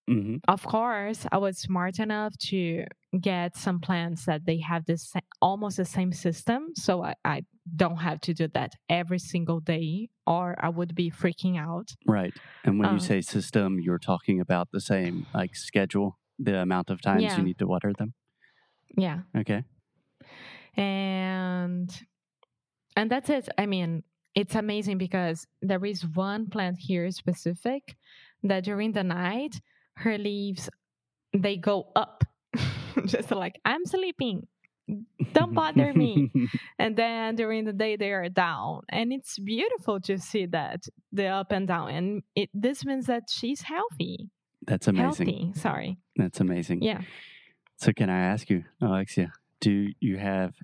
Hmm 0.08 0.42
of 0.48 0.64
course, 0.66 1.26
I 1.32 1.38
was 1.38 1.60
smart 1.60 2.00
enough 2.00 2.36
to 2.50 2.86
get 3.20 3.56
some 3.56 3.80
plants 3.80 4.26
that 4.26 4.46
they 4.46 4.60
have 4.60 4.86
this 4.86 5.14
almost 5.42 5.78
the 5.78 5.86
same 5.86 6.12
system, 6.12 6.70
so 6.76 7.04
I, 7.04 7.16
I 7.24 7.44
don't 7.76 7.98
have 7.98 8.22
to 8.22 8.34
do 8.34 8.48
that 8.50 8.74
every 8.90 9.20
single 9.20 9.60
day, 9.60 10.10
or 10.26 10.56
I 10.64 10.70
would 10.70 10.96
be 10.96 11.12
freaking 11.12 11.60
out. 11.60 11.92
Right. 12.06 12.36
And 12.64 12.80
when 12.80 12.90
you 12.90 13.00
Um, 13.00 13.00
say 13.00 13.22
system, 13.22 13.80
you're 13.80 14.00
talking 14.00 14.40
about 14.40 14.70
the 14.72 14.82
same 14.82 15.26
like 15.34 15.56
schedule, 15.56 16.20
the 16.38 16.60
amount 16.60 16.90
of 16.90 17.02
times 17.02 17.36
Yeah. 17.36 17.38
you 17.38 17.44
need 17.44 17.58
to 17.60 17.68
water 17.68 17.94
them. 17.98 18.14
Yeah, 18.98 19.22
Okay. 19.36 19.64
and 20.76 22.06
and 22.96 23.12
that's 23.12 23.30
it. 23.30 23.50
I 23.58 23.66
mean, 23.66 24.04
it's 24.36 24.56
amazing 24.56 24.98
because 24.98 25.48
there 25.62 25.84
is 25.86 26.06
one 26.08 26.50
plant 26.50 26.78
here 26.80 27.10
specific 27.12 27.96
that 28.44 28.64
during 28.64 28.94
the 28.94 29.04
night 29.04 29.62
her 30.02 30.18
leaves 30.18 30.70
they 31.34 31.56
go 31.58 31.88
up, 31.96 32.24
just 33.06 33.32
like 33.32 33.60
I'm 33.66 33.86
sleeping. 33.86 34.48
Don't 35.32 35.54
bother 35.54 35.94
me. 35.94 36.30
and 36.80 36.98
then 36.98 37.36
during 37.36 37.64
the 37.64 37.72
day 37.72 37.96
they 37.96 38.12
are 38.12 38.28
down 38.28 38.82
and 38.90 39.14
it's 39.14 39.40
beautiful 39.40 40.02
to 40.02 40.18
see 40.18 40.46
that 40.48 40.84
the 41.14 41.28
up 41.28 41.52
and 41.54 41.68
down 41.68 41.90
and 41.92 42.24
it 42.36 42.50
this 42.54 42.84
means 42.84 43.06
that 43.06 43.24
she's 43.30 43.62
healthy 43.62 44.28
That's 44.68 44.88
amazing. 44.90 45.28
healthy 45.28 45.52
sorry 45.60 45.98
That's 46.18 46.42
amazing. 46.42 46.82
yeah 46.82 47.02
So 47.78 47.94
can 47.94 48.10
I 48.10 48.20
ask 48.20 48.50
you, 48.50 48.66
Alexia, 48.82 49.32
do 49.62 49.92
you 50.02 50.18
have 50.18 50.56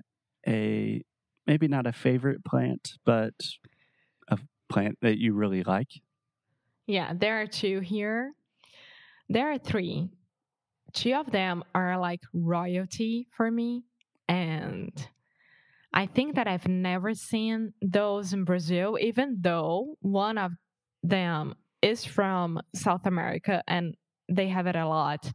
a 0.46 1.02
maybe 1.46 1.66
not 1.68 1.86
a 1.86 1.92
favorite 1.92 2.44
plant, 2.44 2.98
but 3.06 3.32
a 4.28 4.36
plant 4.68 4.98
that 5.00 5.16
you 5.18 5.32
really 5.32 5.62
like? 5.62 6.02
yeah 6.86 7.12
there 7.14 7.40
are 7.40 7.46
two 7.46 7.80
here 7.80 8.32
there 9.28 9.50
are 9.50 9.58
three 9.58 10.08
two 10.94 11.12
of 11.14 11.30
them 11.30 11.62
are 11.74 11.98
like 11.98 12.20
royalty 12.32 13.26
for 13.30 13.50
me 13.50 13.84
and 14.28 15.08
i 15.92 16.06
think 16.06 16.34
that 16.34 16.46
i've 16.48 16.66
never 16.68 17.14
seen 17.14 17.72
those 17.82 18.32
in 18.32 18.44
brazil 18.44 18.96
even 19.00 19.36
though 19.40 19.94
one 20.00 20.38
of 20.38 20.52
them 21.02 21.54
is 21.82 22.04
from 22.04 22.60
south 22.74 23.06
america 23.06 23.62
and 23.68 23.94
they 24.28 24.48
have 24.48 24.66
it 24.66 24.76
a 24.76 24.86
lot 24.86 25.30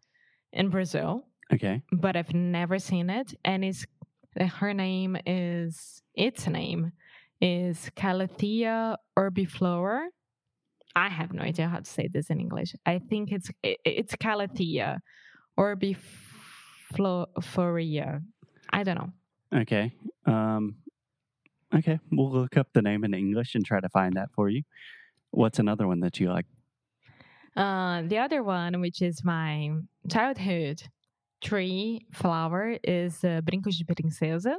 in 0.52 0.70
brazil 0.70 1.26
Okay. 1.54 1.82
but 1.92 2.16
I've 2.16 2.34
never 2.34 2.80
seen 2.80 3.10
it. 3.12 3.36
And 3.46 3.64
it's 3.64 3.86
her 4.40 4.74
name 4.74 5.16
is 5.28 6.02
its 6.16 6.48
name 6.48 6.94
is 7.42 7.92
Calathea 7.96 8.96
orbifolia. 9.20 10.08
I 10.96 11.10
have 11.10 11.34
no 11.34 11.42
idea 11.42 11.68
how 11.68 11.80
to 11.80 11.86
say 11.86 12.08
this 12.08 12.30
in 12.30 12.40
English. 12.40 12.76
I 12.86 13.00
think 13.00 13.32
it's 13.32 13.50
it, 13.64 13.80
it's 13.86 14.16
Calathea 14.16 15.00
orbifolia. 15.58 18.22
I 18.72 18.84
don't 18.84 18.98
know. 18.98 19.12
Okay. 19.62 19.92
Um 20.26 20.76
okay. 21.76 22.00
We'll 22.12 22.32
look 22.32 22.58
up 22.58 22.68
the 22.74 22.82
name 22.82 23.04
in 23.04 23.14
English 23.14 23.56
and 23.56 23.66
try 23.66 23.80
to 23.80 23.90
find 23.90 24.16
that 24.16 24.30
for 24.36 24.50
you. 24.50 24.64
What's 25.32 25.60
another 25.60 25.88
one 25.88 26.00
that 26.02 26.20
you 26.20 26.32
like? 26.32 26.46
Uh, 27.56 28.02
the 28.04 28.18
other 28.18 28.44
one, 28.44 28.82
which 28.82 29.02
is 29.02 29.24
my 29.24 29.72
childhood 30.10 30.84
tree 31.44 32.06
flower, 32.12 32.78
is 32.84 33.24
uh, 33.24 33.42
Brincos 33.42 33.78
de 33.78 33.86
Princesa. 33.86 34.56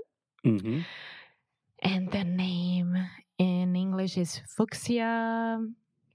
Mm-hmm. 0.46 0.80
And 1.82 2.10
the 2.10 2.24
name 2.24 2.96
in 3.38 3.76
English 3.76 4.16
is 4.16 4.40
fuchsia. 4.56 5.58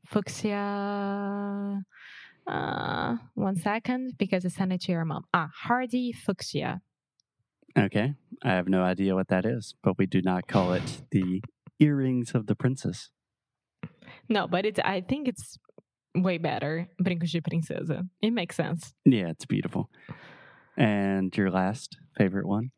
Fuchsia. 0.09 1.83
Uh, 2.47 3.17
one 3.35 3.55
second, 3.55 4.17
because 4.17 4.43
I 4.43 4.49
sent 4.49 4.73
it 4.73 4.81
to 4.81 4.91
your 4.91 5.05
mom. 5.05 5.25
Ah, 5.33 5.49
hardy 5.53 6.11
fuchsia. 6.11 6.81
Okay. 7.77 8.15
I 8.43 8.49
have 8.49 8.67
no 8.67 8.81
idea 8.81 9.13
what 9.13 9.27
that 9.27 9.45
is, 9.45 9.75
but 9.83 9.97
we 9.97 10.07
do 10.07 10.21
not 10.21 10.47
call 10.47 10.73
it 10.73 11.03
the 11.11 11.43
earrings 11.79 12.33
of 12.33 12.47
the 12.47 12.55
princess. 12.55 13.09
No, 14.27 14.47
but 14.47 14.65
it's. 14.65 14.79
I 14.83 15.01
think 15.01 15.27
it's 15.27 15.57
way 16.15 16.37
better. 16.37 16.87
Brincos 17.01 17.31
de 17.31 17.41
Princesa. 17.41 18.03
It 18.21 18.31
makes 18.31 18.55
sense. 18.55 18.93
Yeah, 19.05 19.29
it's 19.29 19.45
beautiful. 19.45 19.89
And 20.75 21.35
your 21.37 21.51
last 21.51 21.97
favorite 22.17 22.47
one? 22.47 22.71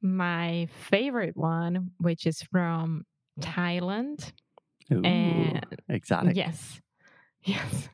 My 0.00 0.68
favorite 0.88 1.36
one, 1.36 1.90
which 1.98 2.26
is 2.26 2.42
from 2.42 3.04
Thailand. 3.40 4.32
Ooh, 4.92 5.02
And- 5.04 5.64
exotic. 5.88 6.36
Yes. 6.36 6.80
Yes. 7.44 7.88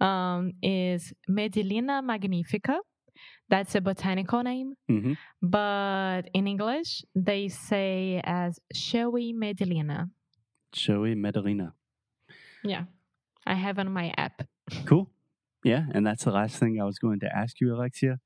Um, 0.00 0.52
is 0.60 1.12
Medinilla 1.30 2.02
magnifica. 2.04 2.78
That's 3.48 3.74
a 3.76 3.80
botanical 3.80 4.42
name. 4.42 4.74
hmm 4.88 5.12
But 5.40 6.22
in 6.34 6.46
English, 6.48 7.04
they 7.14 7.48
say 7.48 8.20
as 8.24 8.58
showy 8.74 9.32
Medinilla. 9.32 10.10
Showy 10.74 11.14
Medinilla. 11.14 11.72
Yeah. 12.64 12.84
I 13.46 13.54
have 13.54 13.78
on 13.78 13.90
my 13.92 14.12
app. 14.18 14.42
Cool. 14.84 15.08
Yeah, 15.64 15.84
and 15.94 16.04
that's 16.06 16.24
the 16.24 16.32
last 16.32 16.58
thing 16.58 16.80
I 16.80 16.84
was 16.84 16.98
going 16.98 17.20
to 17.20 17.30
ask 17.34 17.60
you, 17.60 17.74
Alexia. 17.74 18.18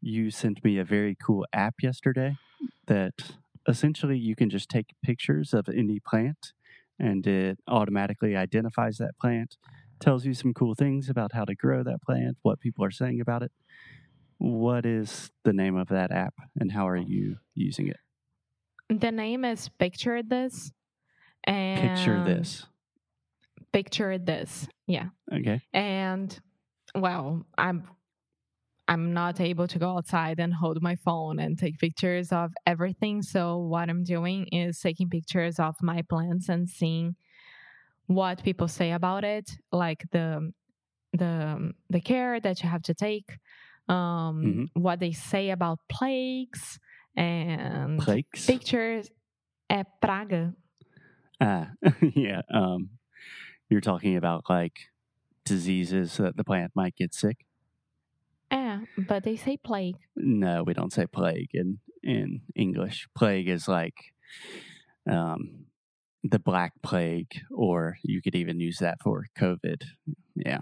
You 0.00 0.30
sent 0.30 0.64
me 0.64 0.78
a 0.78 0.84
very 0.84 1.16
cool 1.22 1.46
app 1.52 1.74
yesterday 1.82 2.36
that 2.86 3.14
essentially 3.68 4.18
you 4.18 4.34
can 4.34 4.48
just 4.50 4.68
take 4.68 4.94
pictures 5.04 5.52
of 5.54 5.68
any 5.68 6.00
plant 6.00 6.52
and 6.98 7.26
it 7.26 7.58
automatically 7.68 8.36
identifies 8.36 8.98
that 8.98 9.12
plant, 9.20 9.56
tells 10.00 10.24
you 10.24 10.34
some 10.34 10.52
cool 10.54 10.74
things 10.74 11.08
about 11.08 11.32
how 11.32 11.44
to 11.44 11.54
grow 11.54 11.82
that 11.82 12.02
plant, 12.02 12.36
what 12.42 12.60
people 12.60 12.84
are 12.84 12.90
saying 12.90 13.20
about 13.20 13.42
it. 13.42 13.52
What 14.38 14.86
is 14.86 15.30
the 15.44 15.52
name 15.52 15.76
of 15.76 15.88
that 15.88 16.12
app 16.12 16.34
and 16.58 16.70
how 16.70 16.88
are 16.88 16.96
you 16.96 17.36
using 17.54 17.88
it? 17.88 17.96
The 18.88 19.10
name 19.10 19.44
is 19.44 19.68
Picture 19.68 20.22
This. 20.22 20.72
And 21.44 21.96
Picture 21.96 22.24
this. 22.24 22.66
Picture 23.72 24.18
This. 24.18 24.68
Yeah. 24.86 25.08
Okay. 25.32 25.60
and 25.74 26.38
well 26.94 27.44
i'm 27.58 27.86
i'm 28.88 29.12
not 29.12 29.40
able 29.40 29.66
to 29.68 29.78
go 29.78 29.96
outside 29.96 30.40
and 30.40 30.52
hold 30.54 30.82
my 30.82 30.96
phone 30.96 31.38
and 31.38 31.58
take 31.58 31.78
pictures 31.78 32.32
of 32.32 32.52
everything 32.66 33.22
so 33.22 33.58
what 33.58 33.88
i'm 33.88 34.02
doing 34.04 34.46
is 34.52 34.80
taking 34.80 35.08
pictures 35.08 35.58
of 35.58 35.74
my 35.82 36.02
plants 36.02 36.48
and 36.48 36.68
seeing 36.68 37.14
what 38.06 38.42
people 38.42 38.66
say 38.68 38.92
about 38.92 39.24
it 39.24 39.50
like 39.72 40.04
the 40.12 40.52
the 41.12 41.72
the 41.90 42.00
care 42.00 42.40
that 42.40 42.62
you 42.62 42.68
have 42.68 42.82
to 42.82 42.94
take 42.94 43.38
um 43.88 44.68
what 44.74 44.98
they 45.00 45.12
say 45.12 45.50
about 45.50 45.78
plagues 45.88 46.78
and 47.16 47.98
Plaques. 48.00 48.46
pictures 48.46 49.08
é 49.70 49.84
praga 50.00 50.54
Ah, 51.40 51.70
yeah. 52.16 52.42
Um, 52.52 52.90
you're 53.70 53.80
talking 53.80 54.16
about 54.16 54.44
like 54.50 54.88
diseases 55.44 56.16
that 56.16 56.36
the 56.36 56.42
plant 56.44 56.72
might 56.74 56.96
get 56.96 57.14
sick. 57.14 57.46
But 58.96 59.24
they 59.24 59.36
say 59.36 59.56
plague 59.56 59.96
No, 60.16 60.62
we 60.62 60.74
don't 60.74 60.92
say 60.92 61.06
plague 61.06 61.50
in 61.54 61.78
in 62.02 62.42
English. 62.54 63.08
Plague 63.16 63.48
is 63.48 63.68
like 63.68 64.12
um, 65.10 65.66
the 66.22 66.38
black 66.38 66.72
plague, 66.82 67.40
or 67.50 67.98
you 68.02 68.22
could 68.22 68.34
even 68.34 68.60
use 68.60 68.78
that 68.78 68.98
for 69.02 69.26
COVID. 69.38 69.82
Yeah, 70.34 70.60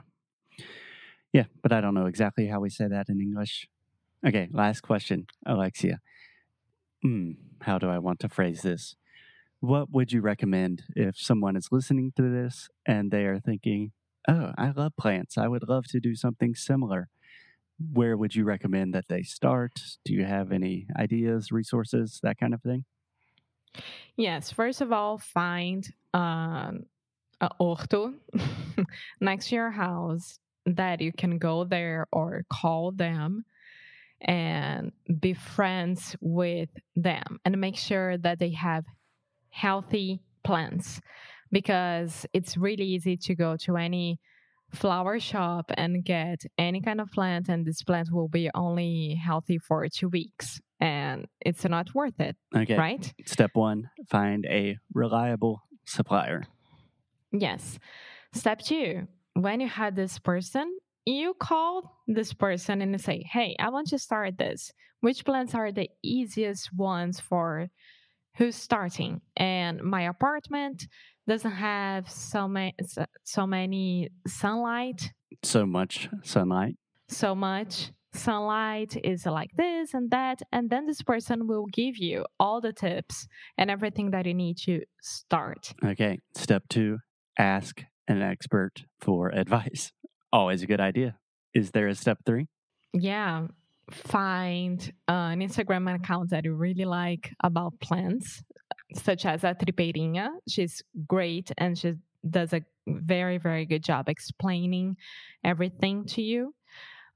yeah, 1.33 1.45
but 1.63 1.73
I 1.73 1.81
don't 1.81 1.95
know 1.95 2.07
exactly 2.07 2.47
how 2.47 2.61
we 2.61 2.71
say 2.71 2.89
that 2.89 3.09
in 3.09 3.21
English. 3.21 3.69
Okay, 4.27 4.49
last 4.53 4.81
question, 4.81 5.27
Alexia. 5.45 6.01
Hmm, 7.03 7.33
how 7.61 7.79
do 7.79 7.89
I 7.89 7.99
want 7.99 8.21
to 8.21 8.29
phrase 8.29 8.63
this? 8.63 8.97
What 9.61 9.91
would 9.91 10.13
you 10.13 10.21
recommend 10.21 10.85
if 10.95 11.19
someone 11.19 11.57
is 11.57 11.69
listening 11.71 12.13
to 12.17 12.23
this 12.23 12.69
and 12.87 13.11
they 13.11 13.25
are 13.25 13.41
thinking, 13.41 13.93
"Oh, 14.29 14.53
I 14.57 14.71
love 14.71 14.97
plants. 14.97 15.37
I 15.39 15.49
would 15.49 15.69
love 15.69 15.87
to 15.89 16.01
do 16.01 16.15
something 16.15 16.55
similar." 16.55 17.09
Where 17.93 18.17
would 18.17 18.35
you 18.35 18.45
recommend 18.45 18.95
that 18.95 19.07
they 19.09 19.23
start? 19.23 19.73
Do 20.05 20.15
you 20.15 20.25
have 20.25 20.53
any 20.53 20.87
ideas, 20.99 21.53
resources, 21.53 22.21
that 22.23 22.39
kind 22.39 22.55
of 22.55 22.63
thing? 22.63 22.85
Yes, 24.17 24.51
first 24.51 24.81
of 24.81 24.93
all, 24.93 25.19
find 25.19 25.87
um, 26.15 26.85
a 27.41 27.51
orto 27.59 28.15
next 29.21 29.49
to 29.49 29.55
your 29.55 29.71
house 29.71 30.39
that 30.65 31.01
you 31.01 31.13
can 31.13 31.39
go 31.39 31.65
there 31.65 32.07
or 32.11 32.45
call 32.51 32.93
them 32.93 33.45
and 34.21 34.93
be 35.21 35.35
friends 35.35 36.17
with 36.21 36.71
them 36.97 37.39
and 37.45 37.61
make 37.61 37.77
sure 37.77 38.17
that 38.19 38.39
they 38.39 38.51
have 38.51 38.85
healthy 39.51 40.23
plants 40.43 41.01
because 41.53 42.27
it's 42.33 42.57
really 42.57 42.85
easy 42.85 43.17
to 43.17 43.35
go 43.35 43.57
to 43.57 43.77
any 43.77 44.19
flower 44.77 45.19
shop 45.19 45.71
and 45.77 46.05
get 46.05 46.43
any 46.59 46.81
kind 46.81 47.01
of 47.01 47.11
plant 47.11 47.49
and 47.49 47.65
this 47.67 47.83
plant 47.83 48.09
will 48.13 48.29
be 48.29 48.51
only 48.55 49.15
healthy 49.15 49.59
for 49.59 49.89
two 49.89 50.09
weeks 50.09 50.61
and 50.81 51.27
it's 51.41 51.65
not 51.65 51.95
worth 51.95 52.19
it 52.21 52.37
Okay. 52.55 52.77
right 52.77 53.15
Step 53.25 53.53
one 53.55 53.89
find 54.11 54.45
a 54.47 54.77
reliable 54.93 55.63
supplier. 55.87 56.45
Yes. 57.33 57.79
Step 58.33 58.61
two, 58.61 59.07
when 59.35 59.61
you 59.61 59.69
have 59.69 59.95
this 59.95 60.19
person, 60.19 60.67
you 61.05 61.35
call 61.35 62.03
this 62.07 62.33
person 62.33 62.83
and 62.83 63.01
say, 63.01 63.23
Hey, 63.31 63.57
I 63.59 63.69
want 63.71 63.89
to 63.89 63.99
start 63.99 64.39
this. 64.39 64.73
Which 65.01 65.25
plants 65.25 65.55
are 65.55 65.71
the 65.73 65.89
easiest 66.03 66.73
ones 66.75 67.21
for 67.21 67.69
who's 68.37 68.57
starting? 68.57 69.21
And 69.37 69.83
my 69.83 70.03
apartment 70.03 70.87
doesn't 71.27 71.53
have 71.53 72.09
so 72.09 72.47
many 72.47 72.75
so 73.25 73.47
many 73.47 74.11
sunlight. 74.27 75.13
So 75.43 75.67
much 75.67 76.09
sunlight. 76.23 76.77
So 77.09 77.35
much 77.35 77.93
sunlight 78.13 78.97
is 79.05 79.27
like 79.27 79.51
this 79.57 79.95
and 79.95 80.11
that. 80.11 80.41
And 80.53 80.71
then 80.71 80.87
this 80.87 81.03
person 81.03 81.47
will 81.47 81.67
give 81.73 81.97
you 81.97 82.25
all 82.39 82.61
the 82.61 82.73
tips 82.73 83.27
and 83.59 83.71
everything 83.71 84.11
that 84.13 84.27
you 84.27 84.35
need 84.35 84.57
to 84.65 84.83
start. 85.01 85.75
Okay. 85.85 86.19
Step 86.35 86.65
two 86.69 86.99
ask 87.39 87.83
an 88.09 88.23
expert 88.23 88.85
for 89.01 89.29
advice. 89.29 89.93
Always 90.33 90.63
a 90.63 90.67
good 90.67 90.81
idea. 90.81 91.19
Is 91.55 91.71
there 91.73 91.89
a 91.89 91.95
step 91.95 92.19
three? 92.25 92.49
Yeah. 92.93 93.49
Find 93.91 94.93
uh, 95.09 95.31
an 95.33 95.41
Instagram 95.41 95.95
account 95.95 96.31
that 96.31 96.45
you 96.45 96.55
really 96.55 96.85
like 96.85 97.33
about 97.43 97.79
plants, 97.81 98.43
such 98.95 99.25
as 99.25 99.45
a 99.45 99.55
Tripeirinha. 99.55 100.29
She's 100.49 100.83
great 101.07 101.53
and 101.57 101.79
she 101.79 101.95
does 102.29 102.53
a 102.53 102.63
very, 102.89 103.39
very 103.39 103.65
good 103.65 103.85
job 103.85 104.09
explaining 104.09 104.97
everything 105.45 106.05
to 106.07 106.23
you. 106.23 106.55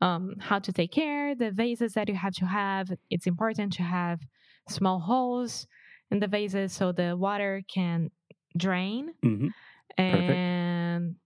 Um, 0.00 0.36
how 0.38 0.58
to 0.60 0.72
take 0.72 0.92
care, 0.92 1.34
the 1.34 1.50
vases 1.50 1.92
that 1.94 2.08
you 2.08 2.14
have 2.14 2.32
to 2.34 2.46
have. 2.46 2.90
It's 3.10 3.26
important 3.26 3.72
to 3.74 3.82
have 3.82 4.20
small 4.68 4.98
holes 4.98 5.66
in 6.10 6.20
the 6.20 6.26
vases 6.26 6.72
so 6.72 6.92
the 6.92 7.16
water 7.16 7.62
can 7.72 8.10
drain. 8.56 9.12
Mm-hmm. 9.24 9.48
And 10.02 11.16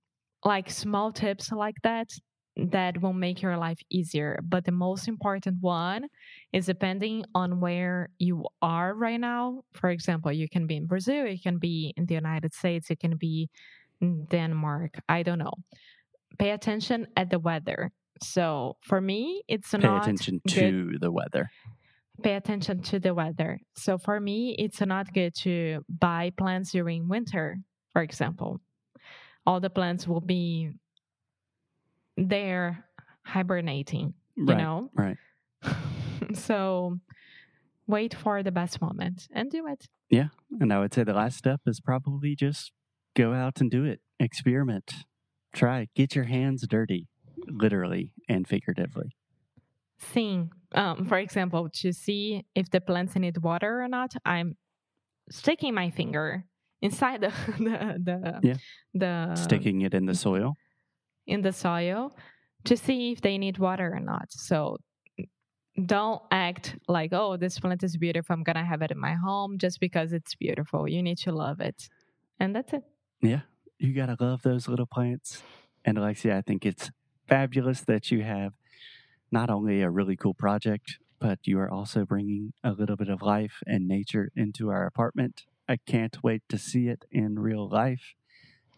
like 0.45 0.71
small 0.71 1.13
tips 1.13 1.53
like 1.53 1.77
that 1.83 2.11
that 2.57 3.01
will 3.03 3.13
make 3.13 3.43
your 3.43 3.57
life 3.57 3.81
easier. 3.91 4.39
But 4.43 4.65
the 4.65 4.73
most 4.73 5.09
important 5.09 5.57
one 5.61 6.07
is 6.53 6.67
depending 6.67 7.25
on 7.35 7.61
where 7.61 8.11
you 8.19 8.47
are 8.63 8.95
right 8.95 9.19
now. 9.21 9.63
For 9.75 9.91
example, 9.91 10.31
you 10.33 10.49
can 10.49 10.67
be 10.67 10.77
in 10.77 10.87
Brazil, 10.87 11.27
you 11.27 11.41
can 11.41 11.59
be 11.59 11.93
in 11.97 12.07
the 12.07 12.15
United 12.15 12.55
States, 12.55 12.91
you 12.91 12.97
can 12.97 13.17
be 13.17 13.51
in 14.01 14.27
Denmark. 14.31 15.01
I 15.09 15.23
don't 15.23 15.39
know. 15.39 15.55
Pay 16.39 16.51
attention 16.51 17.07
at 17.17 17.31
the 17.31 17.39
weather. 17.39 17.91
So 18.23 18.77
for 18.83 19.01
me, 19.01 19.43
it's 19.49 19.71
Pay 19.73 19.79
not 19.79 20.03
attention 20.03 20.41
good- 20.47 20.55
to 20.55 20.99
the 21.01 21.11
weather. 21.11 21.51
pay 22.23 22.37
attention 22.37 22.81
to 22.81 23.01
the 23.01 23.13
weather. 23.13 23.59
So 23.75 23.99
for 23.99 24.21
me, 24.21 24.55
it's 24.57 24.81
not 24.81 25.13
good 25.13 25.35
to 25.43 25.85
buy 25.89 26.31
plants 26.39 26.71
during 26.71 27.09
winter, 27.09 27.59
for 27.93 28.03
example. 28.03 28.61
All 29.47 29.59
the 29.61 29.69
plants 29.71 30.07
will 30.07 30.21
be 30.21 30.71
there 32.17 32.85
hibernating, 33.25 34.15
you 34.37 34.45
right. 34.47 34.59
know? 34.59 34.91
Right. 34.95 35.17
so 36.35 36.99
wait 37.87 38.15
for 38.15 38.43
the 38.43 38.53
best 38.53 38.81
moment 38.81 39.29
and 39.33 39.51
do 39.51 39.67
it. 39.67 39.89
Yeah. 40.11 40.29
And 40.61 40.73
I 40.73 40.79
would 40.81 40.95
say 40.95 41.05
the 41.05 41.13
last 41.15 41.37
step 41.37 41.61
is 41.67 41.81
probably 41.81 42.35
just 42.37 42.73
go 43.15 43.33
out 43.33 43.61
and 43.61 43.71
do 43.71 43.85
it. 43.85 44.01
Experiment. 44.21 44.93
Try. 45.53 45.89
Get 45.95 46.15
your 46.15 46.25
hands 46.25 46.67
dirty, 46.69 47.09
literally 47.49 48.13
and 48.29 48.47
figuratively. 48.47 49.17
Thing, 50.01 50.51
um, 50.75 51.07
for 51.07 51.19
example, 51.19 51.69
to 51.81 51.93
see 51.93 52.45
if 52.55 52.71
the 52.71 52.81
plants 52.81 53.15
need 53.17 53.39
water 53.39 53.83
or 53.83 53.89
not, 53.89 54.15
I'm 54.25 54.57
sticking 55.31 55.75
my 55.75 55.91
finger 55.91 56.45
inside 56.83 57.21
the 57.23 57.29
the 57.59 57.99
the, 58.03 58.41
Yeah. 58.43 58.55
the 58.93 59.37
Sticking 59.37 59.81
it 59.83 59.95
in 59.95 60.07
the 60.07 60.15
soil. 60.15 60.55
In 61.27 61.43
the 61.43 61.53
soil 61.53 62.17
to 62.65 62.77
see 62.77 63.13
if 63.13 63.21
they 63.21 63.39
need 63.39 63.59
water 63.59 63.93
or 63.95 64.01
not. 64.01 64.33
So 64.33 64.79
don't 65.87 66.23
act 66.31 66.77
like, 66.89 67.13
oh, 67.13 67.37
this 67.37 67.59
plant 67.59 67.83
is 67.83 67.97
beautiful. 67.97 68.35
I'm 68.35 68.43
going 68.43 68.57
to 68.57 68.65
have 68.65 68.83
it 68.83 68.91
in 68.91 68.99
my 68.99 69.15
home 69.15 69.59
just 69.59 69.81
because 69.81 70.13
it's 70.13 70.35
beautiful. 70.35 70.89
You 70.89 71.03
need 71.03 71.19
to 71.19 71.33
love 71.33 71.61
it. 71.61 71.89
And 72.39 72.55
that's 72.55 72.73
it. 72.73 72.83
Yeah. 73.21 73.41
You 73.79 73.93
got 73.93 74.07
to 74.07 74.17
love 74.25 74.43
those 74.43 74.69
little 74.69 74.87
plants. 74.87 75.43
And 75.85 75.99
Alexia, 75.99 76.37
I 76.37 76.43
think 76.43 76.65
it's 76.65 76.91
fabulous 77.27 77.81
that 77.83 78.11
you 78.11 78.23
have 78.23 78.53
not 79.31 79.51
only 79.51 79.83
a 79.83 79.91
really 79.91 80.17
cool 80.17 80.35
project, 80.35 80.99
but 81.19 81.41
you 81.45 81.59
are 81.59 81.71
also 81.71 82.05
bringing 82.05 82.53
a 82.63 82.71
little 82.71 82.97
bit 82.97 83.09
of 83.09 83.23
life 83.23 83.63
and 83.67 83.89
nature 83.89 84.31
into 84.37 84.71
our 84.71 84.87
apartment. 84.87 85.43
I 85.69 85.79
can't 85.79 86.23
wait 86.23 86.43
to 86.51 86.59
see 86.59 86.89
it 86.89 87.05
in 87.11 87.39
real 87.39 87.69
life. 87.69 88.15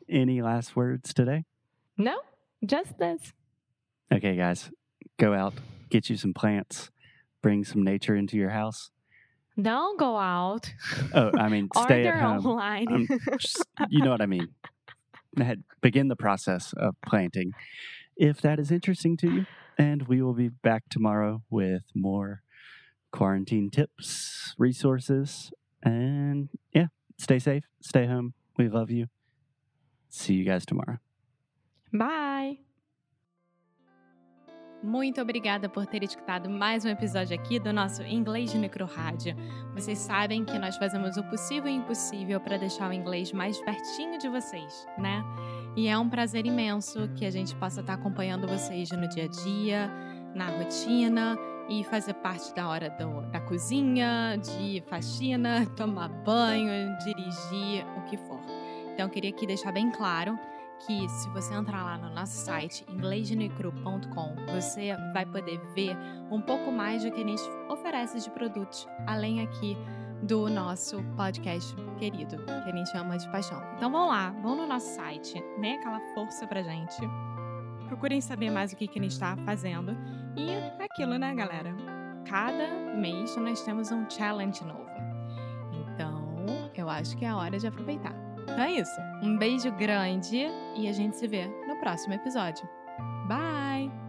Any 0.09 0.41
last 0.41 0.77
words 0.77 1.13
today? 1.13 1.45
No, 1.99 2.19
just 2.65 2.99
this. 2.99 3.33
Okay, 4.13 4.37
guys, 4.37 4.71
go 5.19 5.35
out, 5.35 5.55
get 5.91 6.09
you 6.09 6.17
some 6.17 6.33
plants, 6.35 6.91
bring 7.43 7.65
some 7.65 7.83
nature 7.83 8.15
into 8.17 8.37
your 8.37 8.51
house. 8.51 8.91
Don't 9.61 9.99
go 9.99 10.17
out. 10.17 10.73
Oh, 11.15 11.31
I 11.39 11.49
mean, 11.49 11.69
stay 11.85 12.07
at 12.07 12.21
home. 12.21 12.47
online. 12.47 12.93
Um, 12.93 13.09
Just- 13.39 13.65
you 13.89 14.03
know 14.03 14.11
what 14.11 14.21
I 14.21 14.27
mean. 14.27 14.49
Begin 15.83 16.09
the 16.09 16.17
process 16.17 16.73
of 16.77 16.95
planting 17.07 17.53
if 18.17 18.41
that 18.41 18.59
is 18.59 18.71
interesting 18.71 19.17
to 19.19 19.31
you. 19.31 19.47
And 19.79 20.09
we 20.09 20.23
will 20.23 20.33
be 20.33 20.49
back 20.49 20.85
tomorrow 20.91 21.43
with 21.51 21.83
more 21.95 22.43
quarantine 23.13 23.71
tips, 23.71 24.55
resources, 24.59 25.51
and 25.83 26.49
yeah, 26.73 26.87
stay 27.19 27.39
safe, 27.39 27.65
stay 27.83 28.07
home. 28.07 28.33
We 28.57 28.69
love 28.69 28.91
you. 28.91 29.07
See 30.09 30.33
you 30.35 30.45
guys 30.45 30.65
tomorrow. 30.65 30.99
Bye. 31.93 32.61
Muito 34.83 35.21
obrigada 35.21 35.69
por 35.69 35.87
ter 35.87 36.03
escutado 36.05 36.49
mais 36.51 36.85
um 36.85 36.89
episódio 36.89 37.35
aqui 37.37 37.59
do 37.59 37.73
nosso 37.73 38.03
Inglês 38.03 38.53
de 38.53 38.59
Micro 38.59 38.85
Rádio. 38.85 39.35
Vocês 39.75 39.99
sabem 39.99 40.45
que 40.45 40.59
nós 40.59 40.77
fazemos 40.77 41.17
o 41.17 41.25
possível 41.25 41.69
e 41.69 41.75
impossível 41.75 42.39
para 42.41 42.57
deixar 42.59 42.91
o 42.91 42.93
inglês 42.93 43.33
mais 43.33 43.59
pertinho 43.63 44.19
de 44.19 44.29
vocês, 44.29 44.87
né? 44.99 45.25
E 45.77 45.89
é 45.89 45.99
um 45.99 46.09
prazer 46.09 46.47
imenso 46.47 47.09
que 47.17 47.25
a 47.25 47.31
gente 47.31 47.55
possa 47.57 47.81
estar 47.81 47.95
acompanhando 47.95 48.47
vocês 48.47 48.91
no 48.91 49.09
dia 49.09 49.25
a 49.25 49.29
dia, 49.29 49.91
na 50.35 50.51
rotina 50.51 51.37
e 51.69 51.83
fazer 51.85 52.15
parte 52.15 52.55
da 52.55 52.69
hora 52.69 52.91
do- 52.91 53.23
da 53.33 53.41
cozinha, 53.41 54.37
de 54.37 54.83
faxina, 54.89 55.67
tomar 55.75 56.09
banho, 56.09 56.97
dirigir, 56.99 57.85
o 57.97 58.03
que 58.03 58.17
for. 58.19 58.41
Então, 58.93 59.07
eu 59.07 59.11
queria 59.11 59.31
aqui 59.31 59.47
deixar 59.47 59.73
bem 59.73 59.91
claro 59.91 60.39
que 60.81 61.09
se 61.09 61.29
você 61.31 61.55
entrar 61.55 61.83
lá 61.83 61.97
no 61.97 62.15
nosso 62.15 62.37
site 62.37 62.85
inglesdenecru.com, 62.89 64.37
você 64.53 64.97
vai 65.13 65.25
poder 65.25 65.59
ver 65.75 65.97
um 66.31 66.41
pouco 66.41 66.71
mais 66.71 67.03
do 67.03 67.11
que 67.11 67.23
a 67.23 67.27
gente 67.27 67.43
oferece 67.69 68.21
de 68.21 68.31
produtos, 68.31 68.87
além 69.07 69.43
aqui 69.43 69.77
do 70.23 70.49
nosso 70.49 71.03
podcast 71.17 71.75
querido, 71.99 72.37
que 72.39 72.71
a 72.71 72.77
gente 72.77 72.91
chama 72.91 73.17
de 73.17 73.29
paixão. 73.31 73.63
Então 73.77 73.91
vão 73.91 74.09
lá, 74.09 74.31
vão 74.43 74.57
no 74.57 74.67
nosso 74.67 74.95
site, 74.95 75.43
né? 75.59 75.75
Aquela 75.75 76.01
força 76.15 76.47
pra 76.47 76.63
gente. 76.63 77.01
Procurem 77.87 78.21
saber 78.21 78.51
mais 78.51 78.73
o 78.73 78.77
que, 78.77 78.89
que 78.89 78.99
a 78.99 79.03
gente 79.03 79.13
está 79.13 79.37
fazendo. 79.39 79.97
E 80.37 80.83
aquilo, 80.83 81.19
né, 81.19 81.35
galera? 81.35 81.75
Cada 82.29 82.69
mês 82.97 83.37
nós 83.37 83.63
temos 83.63 83.93
um 83.93 84.09
challenge 84.11 84.65
novo. 84.65 84.87
Então, 85.73 86.37
eu 86.75 86.91
acho 86.91 87.17
que 87.17 87.25
é 87.25 87.29
a 87.29 87.37
hora 87.37 87.59
de 87.59 87.67
aproveitar. 87.67 88.26
Então 88.49 88.65
é 88.65 88.73
isso. 88.73 89.01
Um 89.23 89.37
beijo 89.37 89.71
grande 89.73 90.47
e 90.77 90.89
a 90.89 90.93
gente 90.93 91.17
se 91.17 91.27
vê 91.27 91.47
no 91.67 91.77
próximo 91.77 92.15
episódio. 92.15 92.69
Bye! 93.27 94.06